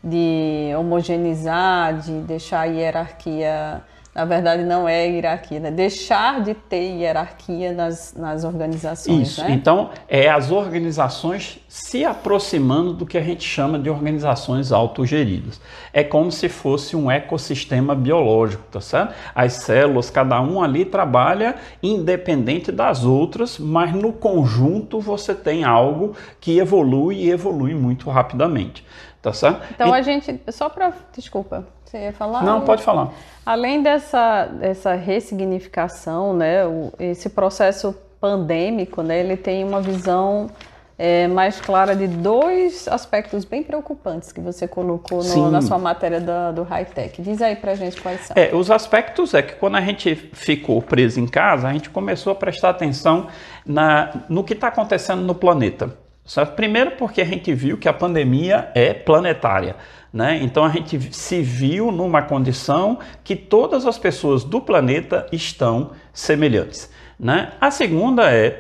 de 0.04 0.76
homogeneizar, 0.76 2.00
de 2.00 2.14
deixar 2.22 2.62
a 2.62 2.66
hierarquia 2.66 3.82
na 4.18 4.26
verdade 4.26 4.64
não 4.64 4.90
é 4.90 5.08
hierarquia, 5.08 5.60
né? 5.60 5.70
deixar 5.70 6.42
de 6.42 6.56
ter 6.56 6.98
hierarquia 6.98 7.72
nas, 7.72 8.16
nas 8.18 8.44
organizações. 8.44 9.28
Isso, 9.28 9.42
né? 9.42 9.52
então 9.52 9.92
é 10.10 10.28
as 10.28 10.52
organizações 10.52 11.60
se 11.68 12.04
aproximando 12.04 12.94
do 12.94 13.06
que 13.06 13.16
a 13.16 13.22
gente 13.22 13.44
chama 13.44 13.78
de 13.78 13.92
organizações 13.92 14.72
autogeridas. 14.72 15.62
É 15.94 16.04
como 16.04 16.32
se 16.32 16.50
fosse 16.50 16.96
um 16.96 17.12
ecossistema 17.12 17.94
biológico, 17.94 18.64
tá 18.72 18.82
certo? 18.82 19.14
As 19.36 19.54
células, 19.54 20.10
cada 20.10 20.42
um 20.42 20.64
ali 20.64 20.84
trabalha 20.84 21.54
independente 21.84 22.72
das 22.72 23.04
outras, 23.04 23.60
mas 23.60 23.94
no 23.94 24.12
conjunto 24.12 25.00
você 25.00 25.36
tem 25.36 25.64
algo 25.64 26.16
que 26.42 26.58
evolui 26.58 27.18
e 27.18 27.30
evolui 27.30 27.76
muito 27.76 28.10
rapidamente. 28.10 28.84
Tá 29.28 29.34
certo? 29.34 29.62
Então 29.74 29.90
e... 29.90 30.00
a 30.00 30.02
gente, 30.02 30.40
só 30.50 30.70
para, 30.70 30.94
desculpa, 31.14 31.68
você 31.84 31.98
ia 31.98 32.14
falar? 32.14 32.44
Não, 32.44 32.62
pode 32.62 32.82
falar. 32.82 33.12
Além 33.46 33.84
dessa, 33.84 34.46
dessa 34.46 34.94
ressignificação, 34.94 36.34
né, 36.34 36.66
o, 36.66 36.94
esse 36.98 37.30
processo 37.30 37.94
pandêmico, 38.22 39.02
né, 39.02 39.20
ele 39.20 39.36
tem 39.36 39.66
uma 39.66 39.82
visão 39.82 40.50
é, 40.98 41.28
mais 41.28 41.60
clara 41.60 41.94
de 41.94 42.08
dois 42.08 42.88
aspectos 42.88 43.44
bem 43.44 43.64
preocupantes 43.64 44.32
que 44.32 44.40
você 44.40 44.66
colocou 44.66 45.22
no, 45.22 45.52
na 45.52 45.62
sua 45.62 45.78
matéria 45.78 46.22
do, 46.22 46.56
do 46.56 46.64
high-tech. 46.64 47.22
Diz 47.22 47.42
aí 47.42 47.58
pra 47.58 47.76
gente 47.76 48.02
quais 48.02 48.22
são. 48.22 48.34
É, 48.36 48.56
os 48.56 48.72
aspectos 48.72 49.34
é 49.34 49.42
que 49.42 49.56
quando 49.56 49.76
a 49.76 49.82
gente 49.82 50.16
ficou 50.16 50.82
preso 50.82 51.20
em 51.20 51.28
casa, 51.28 51.68
a 51.68 51.74
gente 51.74 51.90
começou 51.90 52.32
a 52.32 52.36
prestar 52.36 52.70
atenção 52.70 53.28
na, 53.66 54.24
no 54.30 54.42
que 54.42 54.54
está 54.54 54.70
acontecendo 54.70 55.22
no 55.22 55.36
planeta. 55.36 56.07
Certo? 56.28 56.56
Primeiro 56.56 56.92
porque 56.92 57.22
a 57.22 57.26
gente 57.26 57.54
viu 57.54 57.78
que 57.78 57.88
a 57.88 57.94
pandemia 57.94 58.70
é 58.76 58.94
planetária. 58.94 59.78
Né? 60.12 60.40
Então 60.44 60.66
a 60.66 60.70
gente 60.70 61.16
se 61.16 61.42
viu 61.42 61.90
numa 61.90 62.22
condição 62.22 63.00
que 63.24 63.36
todas 63.36 63.86
as 63.86 63.98
pessoas 63.98 64.44
do 64.44 64.60
planeta 64.60 65.26
estão 65.32 65.92
semelhantes. 66.12 66.92
Né? 67.18 67.54
A 67.62 67.72
segunda 67.72 68.30
é 68.30 68.60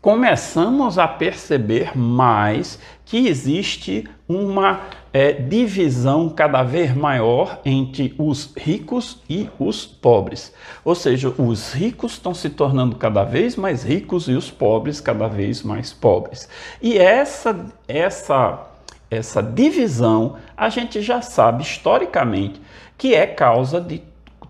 começamos 0.00 0.98
a 0.98 1.08
perceber 1.08 1.96
mais 1.96 2.78
que 3.04 3.26
existe 3.26 4.04
uma 4.28 4.82
é, 5.12 5.32
divisão 5.32 6.28
cada 6.28 6.62
vez 6.62 6.94
maior 6.94 7.60
entre 7.64 8.14
os 8.18 8.52
ricos 8.56 9.22
e 9.28 9.48
os 9.58 9.86
pobres. 9.86 10.52
Ou 10.84 10.94
seja, 10.94 11.32
os 11.38 11.72
ricos 11.72 12.12
estão 12.12 12.34
se 12.34 12.50
tornando 12.50 12.96
cada 12.96 13.24
vez 13.24 13.56
mais 13.56 13.82
ricos 13.82 14.28
e 14.28 14.32
os 14.32 14.50
pobres 14.50 15.00
cada 15.00 15.26
vez 15.26 15.62
mais 15.62 15.92
pobres. 15.92 16.48
E 16.82 16.98
essa, 16.98 17.66
essa, 17.86 18.68
essa 19.10 19.42
divisão 19.42 20.36
a 20.56 20.68
gente 20.68 21.00
já 21.00 21.22
sabe 21.22 21.62
historicamente 21.62 22.60
que 22.98 23.14
é 23.14 23.26
causa 23.26 23.80
de 23.80 24.02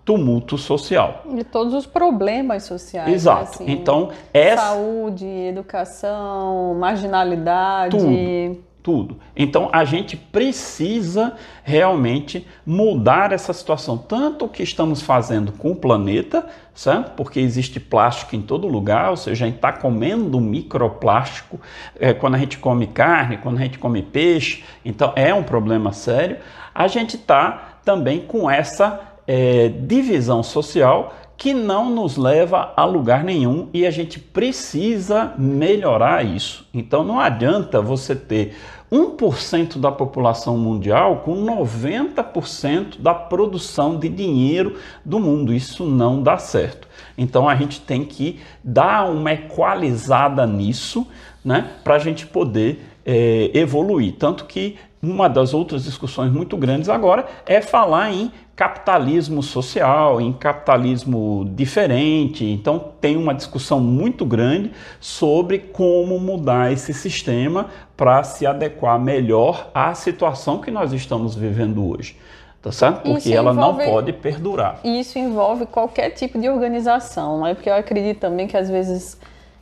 tumulto 0.05 0.57
social. 0.57 1.23
De 1.33 1.43
todos 1.43 1.73
os 1.73 1.85
problemas 1.85 2.63
sociais. 2.63 3.13
Exato. 3.13 3.41
Assim, 3.41 3.71
então, 3.71 4.09
essa... 4.33 4.61
Saúde, 4.61 5.25
educação, 5.25 6.75
marginalidade. 6.79 7.97
Tudo 7.97 8.69
tudo. 8.81 9.19
Então 9.35 9.69
a 9.71 9.83
gente 9.83 10.15
precisa 10.15 11.33
realmente 11.63 12.47
mudar 12.65 13.31
essa 13.31 13.53
situação, 13.53 13.97
tanto 13.97 14.45
o 14.45 14.49
que 14.49 14.63
estamos 14.63 15.01
fazendo 15.01 15.51
com 15.51 15.71
o 15.71 15.75
planeta, 15.75 16.47
certo? 16.73 17.11
porque 17.11 17.39
existe 17.39 17.79
plástico 17.79 18.35
em 18.35 18.41
todo 18.41 18.67
lugar, 18.67 19.09
ou 19.09 19.17
seja, 19.17 19.45
a 19.45 19.47
gente 19.47 19.57
está 19.57 19.73
comendo 19.73 20.39
microplástico 20.39 21.59
é, 21.99 22.13
quando 22.13 22.35
a 22.35 22.37
gente 22.37 22.57
come 22.57 22.87
carne, 22.87 23.37
quando 23.37 23.57
a 23.57 23.61
gente 23.61 23.77
come 23.77 24.01
peixe, 24.01 24.63
então 24.83 25.13
é 25.15 25.33
um 25.33 25.43
problema 25.43 25.91
sério. 25.91 26.37
A 26.73 26.87
gente 26.87 27.15
está 27.15 27.79
também 27.83 28.21
com 28.21 28.49
essa 28.49 29.08
é, 29.31 29.69
divisão 29.69 30.41
social 30.41 31.13
que 31.37 31.53
não 31.53 31.87
nos 31.87 32.17
leva 32.17 32.73
a 32.75 32.83
lugar 32.83 33.23
nenhum 33.23 33.69
e 33.71 33.85
a 33.85 33.91
gente 33.91 34.19
precisa 34.19 35.35
melhorar 35.37 36.25
isso. 36.25 36.67
Então 36.73 37.03
não 37.03 37.19
adianta 37.19 37.79
você 37.79 38.15
ter 38.15 38.57
1% 38.91 39.77
da 39.77 39.91
população 39.91 40.57
mundial 40.57 41.17
com 41.17 41.45
90% 41.45 42.99
da 42.99 43.13
produção 43.13 43.99
de 43.99 44.09
dinheiro 44.09 44.77
do 45.05 45.19
mundo. 45.19 45.53
Isso 45.53 45.85
não 45.85 46.23
dá 46.23 46.39
certo. 46.39 46.87
Então 47.15 47.47
a 47.47 47.55
gente 47.55 47.81
tem 47.81 48.03
que 48.03 48.39
dar 48.63 49.07
uma 49.07 49.31
equalizada 49.31 50.47
nisso, 50.47 51.05
né, 51.45 51.69
para 51.83 51.95
a 51.95 51.99
gente 51.99 52.25
poder 52.25 52.83
é, 53.05 53.51
evoluir. 53.53 54.15
Tanto 54.17 54.45
que 54.45 54.75
uma 55.01 55.29
das 55.29 55.53
outras 55.53 55.83
discussões 55.83 56.31
muito 56.31 56.57
grandes 56.57 56.89
agora 56.89 57.25
é 57.45 57.61
falar 57.61 58.11
em 58.11 58.31
capitalismo 58.59 59.41
social, 59.41 60.19
em 60.19 60.33
capitalismo 60.33 61.49
diferente. 61.55 62.43
Então, 62.43 62.91
tem 62.99 63.15
uma 63.15 63.33
discussão 63.33 63.79
muito 63.79 64.25
grande 64.25 64.73
sobre 64.99 65.59
como 65.59 66.19
mudar 66.19 66.69
esse 66.69 66.93
sistema 66.93 67.67
para 67.95 68.21
se 68.21 68.45
adequar 68.45 68.99
melhor 68.99 69.71
à 69.73 69.93
situação 69.93 70.59
que 70.59 70.69
nós 70.69 70.91
estamos 70.91 71.35
vivendo 71.35 71.89
hoje. 71.89 72.17
Tá 72.61 72.69
certo? 72.69 73.03
Porque 73.03 73.31
ela 73.31 73.53
envolve, 73.53 73.85
não 73.85 73.91
pode 73.93 74.11
perdurar. 74.11 74.81
E 74.83 74.99
isso 74.99 75.17
envolve 75.17 75.65
qualquer 75.65 76.09
tipo 76.09 76.37
de 76.37 76.49
organização, 76.49 77.39
não 77.39 77.47
é? 77.47 77.53
Porque 77.53 77.69
eu 77.69 77.75
acredito 77.75 78.19
também 78.19 78.45
que 78.45 78.57
às 78.57 78.69
vezes 78.69 79.17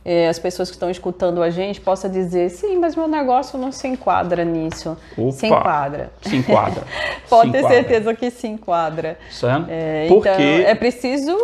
é, 0.08 0.26
as 0.26 0.38
pessoas 0.38 0.70
que 0.70 0.74
estão 0.74 0.88
escutando 0.88 1.42
a 1.42 1.50
gente 1.50 1.82
possam 1.82 2.10
dizer, 2.10 2.48
sim, 2.48 2.78
mas 2.78 2.96
meu 2.96 3.06
negócio 3.06 3.58
não 3.58 3.70
se 3.70 3.86
enquadra 3.86 4.42
nisso. 4.42 4.96
Opa, 5.14 5.32
se 5.32 5.46
enquadra. 5.46 6.10
Se 6.22 6.36
enquadra. 6.36 6.82
Pode 7.28 7.48
se 7.48 7.52
ter 7.52 7.58
enquadra. 7.58 7.76
certeza 7.76 8.14
que 8.14 8.30
se 8.30 8.46
enquadra. 8.46 9.18
Certo? 9.30 9.66
É, 9.68 10.06
Porque... 10.08 10.30
Então, 10.30 10.42
é 10.42 10.74
preciso 10.74 11.36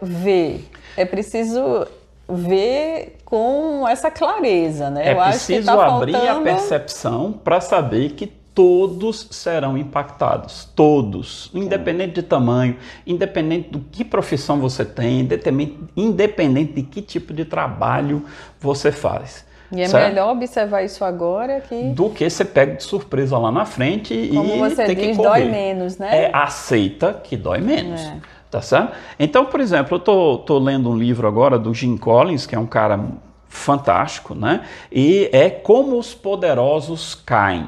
ver. 0.00 0.64
É 0.96 1.04
preciso 1.04 1.84
ver 2.28 3.18
com 3.24 3.88
essa 3.88 4.08
clareza, 4.08 4.88
né? 4.88 5.08
É 5.08 5.12
Eu 5.14 5.20
acho 5.20 5.40
que 5.40 5.54
preciso 5.54 5.66
tá 5.66 5.96
abrir 5.96 6.12
faltando... 6.12 6.38
a 6.38 6.42
percepção 6.42 7.32
para 7.32 7.60
saber 7.60 8.10
que 8.10 8.32
todos 8.54 9.28
serão 9.30 9.78
impactados, 9.78 10.68
todos, 10.76 11.50
independente 11.54 12.14
de 12.14 12.22
tamanho, 12.22 12.76
independente 13.06 13.70
do 13.70 13.80
que 13.80 14.04
profissão 14.04 14.60
você 14.60 14.84
tem, 14.84 15.20
independente, 15.20 15.78
independente 15.96 16.72
de 16.74 16.82
que 16.82 17.00
tipo 17.00 17.32
de 17.32 17.44
trabalho 17.44 18.24
você 18.60 18.92
faz. 18.92 19.44
E 19.74 19.80
é 19.80 19.88
certo? 19.88 20.08
melhor 20.08 20.32
observar 20.32 20.82
isso 20.82 21.02
agora 21.02 21.62
que. 21.62 21.90
Do 21.90 22.10
que 22.10 22.28
você 22.28 22.44
pega 22.44 22.76
de 22.76 22.82
surpresa 22.82 23.38
lá 23.38 23.50
na 23.50 23.64
frente 23.64 24.30
Como 24.34 24.54
e 24.54 24.58
você 24.58 24.84
tem 24.84 24.94
diz, 24.94 25.06
que 25.06 25.16
correr. 25.16 25.40
dói 25.40 25.50
menos, 25.50 25.96
né? 25.96 26.24
É, 26.24 26.30
aceita 26.32 27.14
que 27.24 27.38
dói 27.38 27.58
menos. 27.58 28.00
É. 28.02 28.16
Tá 28.50 28.60
certo? 28.60 28.92
Então, 29.18 29.46
por 29.46 29.60
exemplo, 29.60 29.96
eu 29.96 29.98
tô, 29.98 30.38
tô 30.38 30.58
lendo 30.58 30.90
um 30.90 30.96
livro 30.96 31.26
agora 31.26 31.58
do 31.58 31.72
Jim 31.72 31.96
Collins, 31.96 32.44
que 32.44 32.54
é 32.54 32.58
um 32.58 32.66
cara 32.66 33.00
fantástico, 33.48 34.34
né? 34.34 34.60
E 34.90 35.30
é 35.32 35.48
Como 35.48 35.98
os 35.98 36.14
Poderosos 36.14 37.14
Caem 37.14 37.66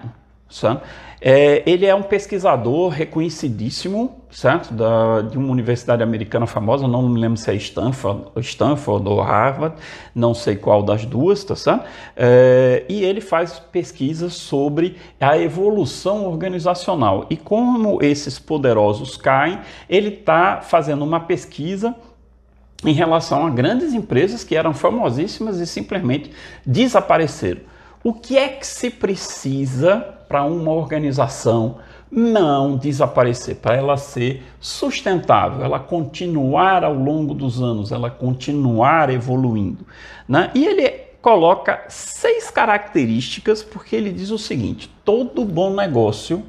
certo? 0.54 0.82
É, 1.26 1.62
ele 1.64 1.87
é 1.87 1.94
um 1.94 2.02
pesquisador 2.02 2.90
reconhecidíssimo, 2.90 4.20
certo? 4.30 4.75
Da, 4.75 5.23
de 5.23 5.38
uma 5.38 5.50
universidade 5.50 6.02
americana 6.02 6.46
famosa, 6.46 6.87
não 6.87 7.08
me 7.08 7.18
lembro 7.18 7.38
se 7.38 7.50
é 7.50 7.54
Stanford, 7.54 8.26
Stanford 8.37 9.08
ou 9.08 9.23
Harvard, 9.23 9.76
não 10.14 10.34
sei 10.34 10.54
qual 10.54 10.82
das 10.82 11.06
duas, 11.06 11.42
tá 11.42 11.56
certo? 11.56 11.87
É, 12.14 12.84
e 12.90 13.02
ele 13.02 13.23
faz 13.23 13.58
pesquisas 13.58 14.34
sobre 14.34 14.96
a 15.18 15.38
evolução 15.38 16.26
organizacional. 16.26 17.26
E 17.30 17.38
como 17.38 18.02
esses 18.02 18.38
poderosos 18.38 19.16
caem, 19.16 19.61
ele 19.88 20.11
está 20.11 20.61
fazendo 20.61 21.02
uma 21.02 21.20
pesquisa 21.20 21.94
em 22.84 22.92
relação 22.92 23.46
a 23.46 23.50
grandes 23.50 23.94
empresas 23.94 24.44
que 24.44 24.54
eram 24.54 24.75
famosíssimas 24.75 25.58
e 25.58 25.66
simplesmente 25.66 26.30
desapareceram. 26.66 27.62
O 28.04 28.12
que 28.12 28.37
é 28.37 28.49
que 28.49 28.66
se 28.66 28.90
precisa 28.90 29.96
para 30.28 30.44
uma 30.44 30.70
organização 30.70 31.78
não 32.11 32.76
desaparecer, 32.76 33.56
para 33.56 33.76
ela 33.76 33.96
ser 33.96 34.42
sustentável, 34.61 35.64
ela 35.64 35.80
continuar 35.80 36.84
ao 36.84 36.92
longo 36.92 37.32
dos 37.32 37.62
anos, 37.62 37.90
ela 37.90 38.11
continuar 38.11 39.08
evoluindo? 39.08 39.87
Né? 40.28 40.50
E 40.54 40.66
ele 40.66 40.90
coloca 41.23 41.82
seis 41.88 42.50
características, 42.50 43.62
porque 43.62 43.96
ele 43.96 44.12
diz 44.12 44.30
o 44.30 44.38
seguinte: 44.38 44.90
todo 45.02 45.42
bom 45.42 45.75
negócio 45.75 46.44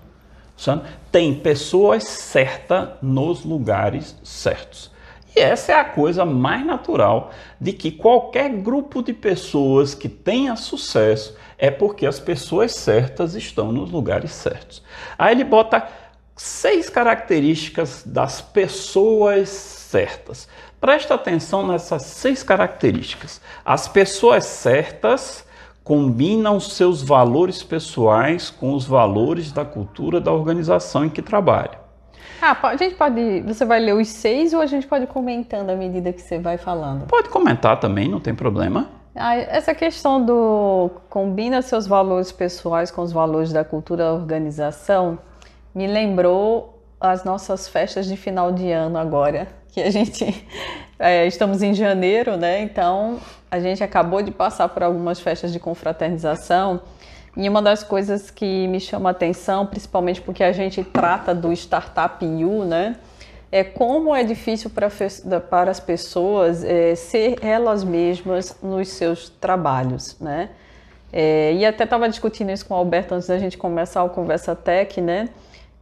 sabe, 0.58 0.84
tem 1.10 1.34
pessoas 1.34 2.04
certas 2.04 2.90
nos 3.02 3.46
lugares 3.46 4.20
certos. 4.26 4.92
E 5.34 5.40
essa 5.40 5.74
é 5.74 5.76
a 5.76 5.84
coisa 5.84 6.24
mais 6.24 6.66
natural 6.66 7.32
de 7.60 7.74
que 7.74 7.92
qualquer 7.92 8.50
grupo 8.50 9.04
de 9.04 9.14
pessoas 9.14 9.94
que 9.94 10.08
tenha 10.08 10.56
sucesso 10.56 11.36
é 11.66 11.72
porque 11.72 12.06
as 12.06 12.20
pessoas 12.20 12.74
certas 12.76 13.34
estão 13.34 13.72
nos 13.72 13.90
lugares 13.90 14.32
certos. 14.32 14.84
Aí 15.18 15.34
ele 15.34 15.44
bota 15.44 15.88
seis 16.36 16.90
características 16.90 18.04
das 18.06 18.40
pessoas 18.40 19.50
certas. 19.50 20.48
Presta 20.80 21.16
atenção 21.16 21.66
nessas 21.66 22.04
seis 22.04 22.44
características. 22.44 23.42
As 23.66 23.88
pessoas 23.88 24.46
certas 24.46 25.44
combinam 25.84 26.60
seus 26.60 27.02
valores 27.02 27.64
pessoais 27.64 28.52
com 28.52 28.74
os 28.74 28.86
valores 28.86 29.52
da 29.52 29.66
cultura 29.66 30.22
da 30.22 30.32
organização 30.32 31.06
em 31.06 31.10
que 31.10 31.22
trabalha. 31.22 31.80
Ah, 32.40 32.56
a 32.62 32.76
gente 32.76 32.94
pode. 32.94 33.42
Você 33.42 33.66
vai 33.66 33.80
ler 33.80 33.96
os 33.96 34.08
seis 34.08 34.54
ou 34.54 34.62
a 34.62 34.68
gente 34.68 34.86
pode 34.86 35.06
ir 35.06 35.08
comentando 35.08 35.72
à 35.72 35.76
medida 35.76 36.14
que 36.14 36.22
você 36.22 36.38
vai 36.38 36.60
falando? 36.60 37.08
Pode 37.08 37.30
comentar 37.30 37.80
também, 37.80 38.08
não 38.08 38.20
tem 38.20 38.36
problema. 38.36 39.05
Ah, 39.16 39.38
essa 39.38 39.74
questão 39.74 40.24
do 40.26 40.92
combina 41.10 41.62
seus 41.62 41.88
valores 41.88 42.34
pessoais 42.34 42.92
com 42.92 43.02
os 43.02 43.14
valores 43.14 43.54
da 43.54 43.64
cultura 43.64 44.04
da 44.04 44.14
organização 44.14 45.18
me 45.74 45.88
lembrou 45.88 46.84
as 47.00 47.24
nossas 47.24 47.66
festas 47.66 48.08
de 48.08 48.18
final 48.18 48.52
de 48.52 48.70
ano 48.72 48.98
agora, 48.98 49.48
que 49.72 49.82
a 49.82 49.90
gente 49.90 50.46
é, 51.00 51.26
estamos 51.26 51.64
em 51.64 51.74
janeiro, 51.74 52.36
né? 52.36 52.62
Então 52.62 53.18
a 53.50 53.58
gente 53.58 53.82
acabou 53.82 54.22
de 54.22 54.32
passar 54.32 54.68
por 54.68 54.84
algumas 54.84 55.22
festas 55.22 55.54
de 55.54 55.60
confraternização 55.60 56.82
e 57.38 57.48
uma 57.48 57.62
das 57.62 57.84
coisas 57.84 58.30
que 58.30 58.68
me 58.68 58.82
chama 58.82 59.12
atenção, 59.12 59.66
principalmente 59.66 60.20
porque 60.22 60.44
a 60.44 60.52
gente 60.52 60.84
trata 60.84 61.34
do 61.34 61.54
Startup 61.54 62.26
U, 62.26 62.66
né? 62.66 62.98
É 63.56 63.64
como 63.64 64.14
é 64.14 64.22
difícil 64.22 64.70
para, 64.70 64.90
para 65.40 65.72
as 65.72 65.80
pessoas 65.80 66.62
é, 66.62 66.94
ser 66.94 67.38
elas 67.42 67.86
mesmas 67.86 68.58
nos 68.62 68.90
seus 68.90 69.30
trabalhos, 69.30 70.20
né? 70.20 70.50
É, 71.14 71.54
e 71.54 71.66
até 71.66 71.86
estava 71.86 72.10
discutindo 72.10 72.52
isso 72.52 72.66
com 72.66 72.74
o 72.74 72.78
Alberto 72.78 73.16
antes 73.16 73.30
da 73.30 73.40
gente 73.40 73.58
começar 73.58 74.04
o 74.04 74.10
Conversa 74.10 74.54
Tech, 74.58 75.00
né? 75.00 75.30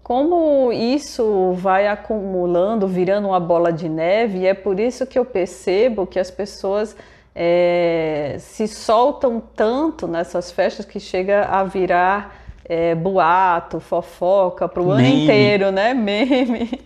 Como 0.04 0.72
isso 0.72 1.54
vai 1.54 1.88
acumulando, 1.88 2.88
virando 2.88 3.30
uma 3.30 3.40
bola 3.40 3.74
de 3.74 3.90
neve, 3.90 4.42
e 4.42 4.46
é 4.46 4.54
por 4.54 4.80
isso 4.80 5.08
que 5.08 5.18
eu 5.18 5.26
percebo 5.26 6.06
que 6.06 6.20
as 6.20 6.30
pessoas 6.30 6.96
é, 7.34 8.36
se 8.38 8.68
soltam 8.68 9.42
tanto 9.56 10.08
nessas 10.08 10.52
festas 10.52 10.86
que 10.86 11.00
chega 11.00 11.46
a 11.46 11.64
virar 11.64 12.43
é, 12.66 12.96
boato, 12.96 13.80
fofoca 13.80 14.68
para 14.68 14.82
o 14.82 14.92
ano 14.92 15.06
inteiro, 15.06 15.72
né? 15.72 15.94
Meme, 15.96 16.80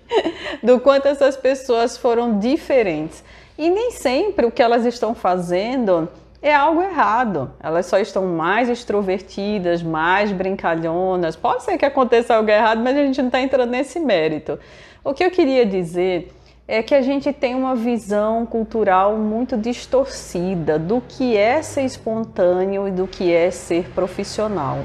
do 0.62 0.80
quanto 0.80 1.08
essas 1.08 1.38
pessoas 1.38 1.98
foram 1.98 2.40
diferentes. 2.40 3.24
E 3.58 3.70
nem 3.70 3.92
sempre 3.92 4.46
o 4.46 4.52
que 4.52 4.62
elas 4.62 4.86
estão 4.86 5.16
fazendo 5.16 6.08
é 6.42 6.54
algo 6.54 6.82
errado. 6.82 7.52
Elas 7.62 7.86
só 7.86 7.98
estão 8.00 8.26
mais 8.26 8.70
extrovertidas, 8.70 9.82
mais 9.82 10.32
brincalhonas. 10.32 11.36
Pode 11.36 11.64
ser 11.64 11.78
que 11.78 11.86
aconteça 11.86 12.36
algo 12.36 12.50
errado, 12.50 12.82
mas 12.82 12.96
a 12.96 13.02
gente 13.02 13.20
não 13.20 13.28
está 13.28 13.42
entrando 13.42 13.72
nesse 13.72 14.00
mérito. 14.00 14.60
O 15.04 15.14
que 15.14 15.24
eu 15.24 15.32
queria 15.32 15.66
dizer 15.66 16.32
é 16.68 16.84
que 16.84 16.94
a 16.94 17.02
gente 17.02 17.32
tem 17.32 17.56
uma 17.56 17.76
visão 17.76 18.46
cultural 18.46 19.16
muito 19.16 19.58
distorcida 19.58 20.78
do 20.78 21.02
que 21.02 21.38
é 21.38 21.62
ser 21.62 21.84
espontâneo 21.84 22.88
e 22.88 22.92
do 22.92 23.08
que 23.08 23.32
é 23.34 23.50
ser 23.50 23.90
profissional. 23.92 24.80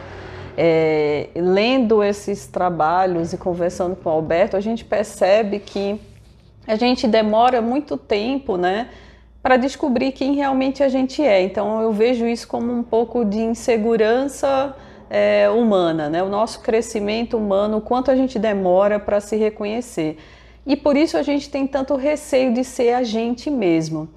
É, 0.57 1.29
lendo 1.35 2.03
esses 2.03 2.47
trabalhos 2.47 3.33
e 3.33 3.39
conversando 3.39 3.97
com 3.97 4.09
o 4.09 4.13
Alberto, 4.13 4.57
a 4.57 4.61
gente 4.61 4.85
percebe 4.85 5.59
que 5.59 6.01
a 6.67 6.77
gente 6.77 7.07
demora 7.09 7.61
muito 7.61 7.97
tempo, 7.97 8.57
né, 8.57 8.89
para 9.43 9.57
descobrir 9.57 10.13
quem 10.13 10.35
realmente 10.35 10.83
a 10.83 10.89
gente 10.89 11.23
é. 11.23 11.43
Então 11.43 11.81
eu 11.81 11.93
vejo 11.93 12.27
isso 12.27 12.47
como 12.47 12.73
um 12.73 12.83
pouco 12.83 13.25
de 13.25 13.39
insegurança 13.39 14.77
é, 15.11 15.51
humana, 15.51 16.09
né, 16.09 16.23
o 16.23 16.29
nosso 16.29 16.61
crescimento 16.61 17.37
humano, 17.37 17.79
o 17.79 17.81
quanto 17.81 18.11
a 18.11 18.17
gente 18.17 18.39
demora 18.39 19.01
para 19.01 19.21
se 19.21 19.37
reconhecer. 19.37 20.19
E 20.65 20.77
por 20.77 20.97
isso 20.97 21.17
a 21.17 21.23
gente 21.23 21.51
tem 21.51 21.67
tanto 21.67 21.97
receio 21.97 22.55
de 22.55 22.63
ser 22.63 22.95
a 22.95 23.03
gente 23.03 23.51
mesmo. 23.51 24.09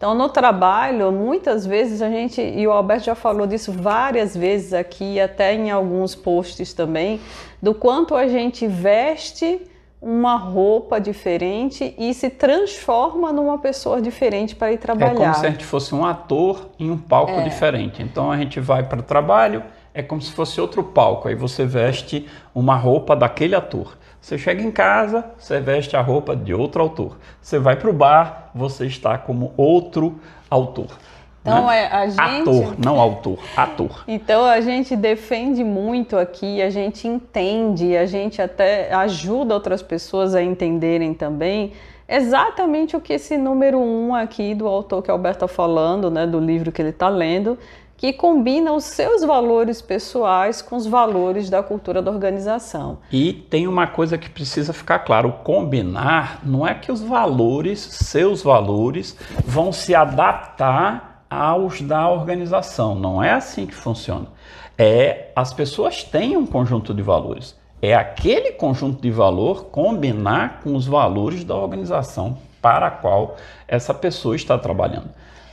Então, 0.00 0.14
no 0.14 0.30
trabalho, 0.30 1.12
muitas 1.12 1.66
vezes 1.66 2.00
a 2.00 2.08
gente, 2.08 2.40
e 2.40 2.66
o 2.66 2.72
Alberto 2.72 3.04
já 3.04 3.14
falou 3.14 3.46
disso 3.46 3.70
várias 3.70 4.34
vezes 4.34 4.72
aqui, 4.72 5.20
até 5.20 5.54
em 5.54 5.70
alguns 5.70 6.14
posts 6.14 6.72
também, 6.72 7.20
do 7.60 7.74
quanto 7.74 8.14
a 8.14 8.26
gente 8.26 8.66
veste 8.66 9.60
uma 10.00 10.36
roupa 10.36 10.98
diferente 10.98 11.94
e 11.98 12.14
se 12.14 12.30
transforma 12.30 13.30
numa 13.30 13.58
pessoa 13.58 14.00
diferente 14.00 14.56
para 14.56 14.72
ir 14.72 14.78
trabalhar. 14.78 15.12
É 15.12 15.16
como 15.16 15.34
se 15.34 15.46
a 15.46 15.50
gente 15.50 15.66
fosse 15.66 15.94
um 15.94 16.02
ator 16.02 16.70
em 16.78 16.90
um 16.90 16.96
palco 16.96 17.32
é. 17.32 17.42
diferente. 17.42 18.02
Então 18.02 18.32
a 18.32 18.38
gente 18.38 18.58
vai 18.58 18.82
para 18.82 19.00
o 19.00 19.02
trabalho, 19.02 19.62
é 19.92 20.02
como 20.02 20.22
se 20.22 20.32
fosse 20.32 20.58
outro 20.58 20.82
palco. 20.82 21.28
Aí 21.28 21.34
você 21.34 21.66
veste 21.66 22.26
uma 22.54 22.74
roupa 22.74 23.14
daquele 23.14 23.54
ator. 23.54 23.98
Você 24.20 24.36
chega 24.36 24.62
em 24.62 24.70
casa, 24.70 25.24
você 25.38 25.60
veste 25.60 25.96
a 25.96 26.00
roupa 26.00 26.36
de 26.36 26.52
outro 26.52 26.82
autor. 26.82 27.16
Você 27.40 27.58
vai 27.58 27.76
para 27.76 27.88
o 27.88 27.92
bar, 27.92 28.50
você 28.54 28.86
está 28.86 29.16
como 29.16 29.52
outro 29.56 30.20
autor. 30.48 30.88
Então, 31.40 31.66
né? 31.66 31.84
É, 31.84 31.86
a 31.86 32.06
gente... 32.06 32.20
Ator, 32.20 32.74
não 32.78 33.00
autor, 33.00 33.38
ator. 33.56 34.04
Então 34.06 34.44
a 34.44 34.60
gente 34.60 34.94
defende 34.94 35.64
muito 35.64 36.18
aqui, 36.18 36.60
a 36.60 36.68
gente 36.68 37.08
entende, 37.08 37.96
a 37.96 38.04
gente 38.04 38.42
até 38.42 38.92
ajuda 38.92 39.54
outras 39.54 39.82
pessoas 39.82 40.34
a 40.34 40.42
entenderem 40.42 41.14
também 41.14 41.72
exatamente 42.06 42.96
o 42.96 43.00
que 43.00 43.12
esse 43.12 43.38
número 43.38 43.78
um 43.78 44.14
aqui 44.14 44.52
do 44.52 44.66
autor 44.66 45.00
que 45.00 45.10
o 45.10 45.12
Alberto 45.12 45.44
está 45.44 45.48
falando, 45.48 46.10
né, 46.10 46.26
do 46.26 46.40
livro 46.40 46.72
que 46.72 46.82
ele 46.82 46.88
está 46.88 47.08
lendo, 47.08 47.56
que 48.00 48.14
combina 48.14 48.72
os 48.72 48.84
seus 48.84 49.22
valores 49.22 49.82
pessoais 49.82 50.62
com 50.62 50.74
os 50.74 50.86
valores 50.86 51.50
da 51.50 51.62
cultura 51.62 52.00
da 52.00 52.10
organização. 52.10 52.96
E 53.12 53.30
tem 53.30 53.68
uma 53.68 53.86
coisa 53.86 54.16
que 54.16 54.30
precisa 54.30 54.72
ficar 54.72 55.00
claro: 55.00 55.30
combinar 55.44 56.40
não 56.42 56.66
é 56.66 56.72
que 56.72 56.90
os 56.90 57.02
valores, 57.02 57.78
seus 57.78 58.42
valores, 58.42 59.14
vão 59.44 59.70
se 59.70 59.94
adaptar 59.94 61.26
aos 61.28 61.82
da 61.82 62.08
organização. 62.08 62.94
Não 62.94 63.22
é 63.22 63.32
assim 63.32 63.66
que 63.66 63.74
funciona. 63.74 64.28
É 64.78 65.30
as 65.36 65.52
pessoas 65.52 66.02
têm 66.02 66.38
um 66.38 66.46
conjunto 66.46 66.94
de 66.94 67.02
valores. 67.02 67.54
É 67.82 67.94
aquele 67.94 68.52
conjunto 68.52 69.02
de 69.02 69.10
valor 69.10 69.66
combinar 69.66 70.60
com 70.64 70.74
os 70.74 70.86
valores 70.86 71.44
da 71.44 71.54
organização 71.54 72.38
para 72.62 72.86
a 72.86 72.90
qual 72.90 73.36
essa 73.68 73.92
pessoa 73.92 74.34
está 74.34 74.56
trabalhando. 74.56 75.10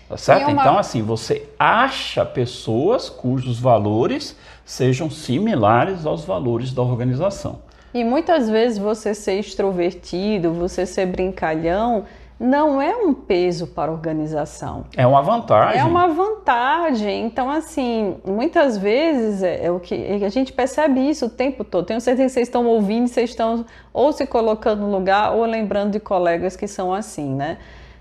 Tá 0.08 0.18
certo? 0.18 0.50
Uma... 0.50 0.62
Então, 0.62 0.78
assim, 0.78 1.02
você 1.02 1.50
acha 1.60 2.26
pessoas 2.26 3.10
cujos 3.10 3.60
valores 3.60 4.36
sejam 4.66 5.10
similares 5.10 6.06
aos 6.06 6.26
valores 6.26 6.74
da 6.74 6.82
organização. 6.82 7.60
E 7.94 8.04
muitas 8.04 8.50
vezes 8.50 8.78
você 8.78 9.14
ser 9.14 9.40
extrovertido, 9.40 10.54
você 10.54 10.86
ser 10.86 11.08
brincalhão, 11.08 12.06
não 12.40 12.80
é 12.80 12.96
um 12.96 13.14
peso 13.14 13.66
para 13.66 13.90
a 13.90 13.94
organização. 13.94 14.86
É 14.96 15.08
uma 15.08 15.22
vantagem. 15.22 15.82
É 15.82 15.84
uma 15.84 16.08
vantagem. 16.08 17.26
Então, 17.26 17.50
assim, 17.50 18.18
muitas 18.24 18.78
vezes 18.78 19.42
é, 19.42 19.66
é 19.66 19.72
o 19.72 19.80
que 19.80 19.96
a 20.24 20.30
gente 20.30 20.54
percebe 20.54 21.00
isso 21.00 21.26
o 21.26 21.30
tempo 21.30 21.64
todo. 21.64 21.86
Tenho 21.86 22.00
certeza 22.00 22.28
que 22.28 22.34
vocês 22.34 22.48
estão 22.48 22.68
ouvindo, 22.68 23.08
vocês 23.08 23.32
estão 23.32 23.66
ou 23.92 24.14
se 24.14 24.28
colocando 24.28 24.82
no 24.82 24.92
lugar 24.92 25.34
ou 25.34 25.46
lembrando 25.46 25.94
de 25.94 26.00
colegas 26.00 26.56
que 26.56 26.68
são 26.68 26.94
assim, 26.94 27.34
né? 27.34 27.58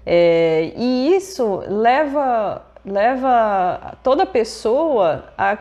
É, 0.08 0.72
e 0.76 1.16
isso 1.16 1.64
leva, 1.66 2.64
leva 2.84 3.98
toda 4.04 4.24
pessoa 4.24 5.24
a 5.36 5.58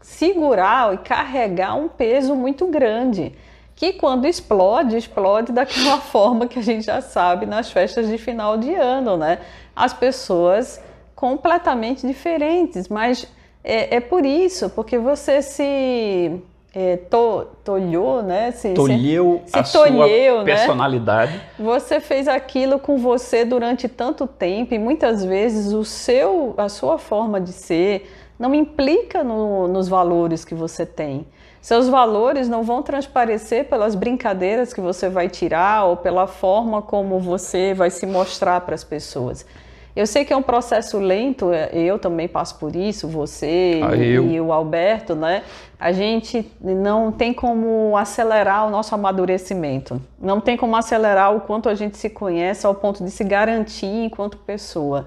segurar 0.00 0.94
e 0.94 0.98
carregar 0.98 1.74
um 1.74 1.88
peso 1.88 2.36
muito 2.36 2.68
grande. 2.68 3.34
Que 3.74 3.94
quando 3.94 4.26
explode, 4.26 4.96
explode 4.96 5.50
daquela 5.52 5.98
forma 5.98 6.46
que 6.46 6.60
a 6.60 6.62
gente 6.62 6.86
já 6.86 7.00
sabe 7.00 7.44
nas 7.44 7.72
festas 7.72 8.08
de 8.08 8.16
final 8.18 8.56
de 8.56 8.72
ano, 8.72 9.16
né? 9.16 9.40
As 9.74 9.92
pessoas 9.92 10.80
completamente 11.16 12.06
diferentes, 12.06 12.88
mas 12.88 13.26
é, 13.64 13.96
é 13.96 14.00
por 14.00 14.24
isso, 14.24 14.70
porque 14.70 14.98
você 14.98 15.42
se 15.42 16.42
é, 16.74 16.96
to, 16.96 17.46
tolhou, 17.62 18.22
né? 18.22 18.50
Se, 18.52 18.72
tolheu 18.72 19.42
se, 19.44 19.58
a 19.58 19.64
se 19.64 19.72
tolheu, 19.72 20.36
sua 20.36 20.44
né? 20.44 20.56
personalidade. 20.56 21.40
Você 21.58 22.00
fez 22.00 22.26
aquilo 22.26 22.78
com 22.78 22.96
você 22.96 23.44
durante 23.44 23.88
tanto 23.88 24.26
tempo 24.26 24.72
e 24.74 24.78
muitas 24.78 25.24
vezes 25.24 25.72
o 25.72 25.84
seu, 25.84 26.54
a 26.56 26.68
sua 26.68 26.98
forma 26.98 27.40
de 27.40 27.52
ser 27.52 28.10
não 28.38 28.54
implica 28.54 29.22
no, 29.22 29.68
nos 29.68 29.86
valores 29.86 30.44
que 30.44 30.54
você 30.54 30.86
tem. 30.86 31.26
Seus 31.60 31.88
valores 31.88 32.48
não 32.48 32.64
vão 32.64 32.82
transparecer 32.82 33.68
pelas 33.68 33.94
brincadeiras 33.94 34.72
que 34.72 34.80
você 34.80 35.08
vai 35.08 35.28
tirar 35.28 35.84
ou 35.84 35.96
pela 35.96 36.26
forma 36.26 36.82
como 36.82 37.20
você 37.20 37.72
vai 37.72 37.88
se 37.88 38.04
mostrar 38.04 38.62
para 38.62 38.74
as 38.74 38.82
pessoas. 38.82 39.46
Eu 39.94 40.06
sei 40.06 40.24
que 40.24 40.32
é 40.32 40.36
um 40.36 40.42
processo 40.42 40.98
lento, 40.98 41.52
é, 41.52 41.70
eu 41.74 41.98
também 41.98 42.26
passo 42.26 42.58
por 42.58 42.74
isso, 42.74 43.06
você 43.06 43.80
ah, 43.84 43.94
e, 43.94 44.40
o 44.40 44.50
Alberto, 44.50 45.14
né? 45.14 45.42
A 45.78 45.92
gente 45.92 46.50
não 46.60 47.12
tem 47.12 47.34
como 47.34 47.94
acelerar 47.96 48.66
o 48.66 48.70
nosso 48.70 48.94
amadurecimento, 48.94 50.00
não 50.18 50.40
tem 50.40 50.56
como 50.56 50.74
acelerar 50.76 51.36
o 51.36 51.42
quanto 51.42 51.68
a 51.68 51.74
gente 51.74 51.98
se 51.98 52.08
conhece 52.08 52.66
ao 52.66 52.74
ponto 52.74 53.04
de 53.04 53.10
se 53.10 53.22
garantir 53.22 54.04
enquanto 54.04 54.38
pessoa. 54.38 55.04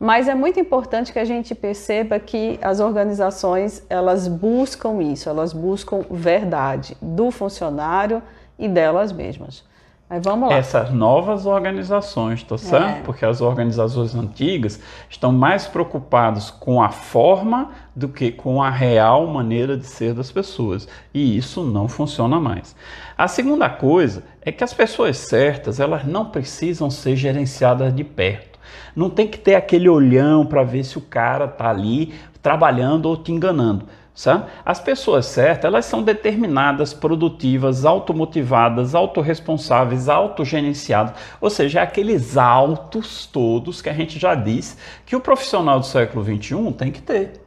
Mas 0.00 0.26
é 0.26 0.34
muito 0.34 0.58
importante 0.58 1.12
que 1.12 1.18
a 1.18 1.24
gente 1.24 1.54
perceba 1.54 2.18
que 2.18 2.58
as 2.62 2.80
organizações 2.80 3.84
elas 3.88 4.26
buscam 4.26 5.02
isso, 5.02 5.28
elas 5.28 5.52
buscam 5.52 6.04
verdade 6.10 6.96
do 7.00 7.30
funcionário 7.30 8.22
e 8.58 8.66
delas 8.66 9.12
mesmas. 9.12 9.62
Mas 10.12 10.22
vamos 10.24 10.50
lá. 10.50 10.56
Essas 10.56 10.90
novas 10.90 11.46
organizações, 11.46 12.42
tá 12.42 12.58
certo? 12.58 12.98
É. 12.98 13.00
Porque 13.00 13.24
as 13.24 13.40
organizações 13.40 14.14
antigas 14.14 14.78
estão 15.08 15.32
mais 15.32 15.66
preocupadas 15.66 16.50
com 16.50 16.82
a 16.82 16.90
forma 16.90 17.70
do 17.96 18.10
que 18.10 18.30
com 18.30 18.62
a 18.62 18.68
real 18.68 19.26
maneira 19.26 19.74
de 19.74 19.86
ser 19.86 20.12
das 20.12 20.30
pessoas. 20.30 20.86
E 21.14 21.34
isso 21.34 21.64
não 21.64 21.88
funciona 21.88 22.38
mais. 22.38 22.76
A 23.16 23.26
segunda 23.26 23.70
coisa 23.70 24.22
é 24.42 24.52
que 24.52 24.62
as 24.62 24.74
pessoas 24.74 25.16
certas, 25.16 25.80
elas 25.80 26.04
não 26.04 26.26
precisam 26.26 26.90
ser 26.90 27.16
gerenciadas 27.16 27.96
de 27.96 28.04
perto. 28.04 28.58
Não 28.94 29.08
tem 29.08 29.26
que 29.26 29.38
ter 29.38 29.54
aquele 29.54 29.88
olhão 29.88 30.44
para 30.44 30.62
ver 30.62 30.84
se 30.84 30.98
o 30.98 31.00
cara 31.00 31.48
tá 31.48 31.70
ali 31.70 32.12
trabalhando 32.42 33.06
ou 33.06 33.16
te 33.16 33.32
enganando. 33.32 33.86
Sabe? 34.14 34.44
As 34.64 34.78
pessoas 34.78 35.24
certas, 35.24 35.64
elas 35.64 35.86
são 35.86 36.02
determinadas, 36.02 36.92
produtivas, 36.92 37.86
automotivadas, 37.86 38.94
autorresponsáveis, 38.94 40.08
autogerenciadas, 40.08 41.14
ou 41.40 41.48
seja, 41.48 41.80
é 41.80 41.82
aqueles 41.82 42.36
autos 42.36 43.26
todos 43.26 43.80
que 43.80 43.88
a 43.88 43.94
gente 43.94 44.18
já 44.18 44.34
disse 44.34 44.76
que 45.06 45.16
o 45.16 45.20
profissional 45.20 45.80
do 45.80 45.86
século 45.86 46.22
XXI 46.22 46.72
tem 46.72 46.90
que 46.90 47.00
ter. 47.00 47.40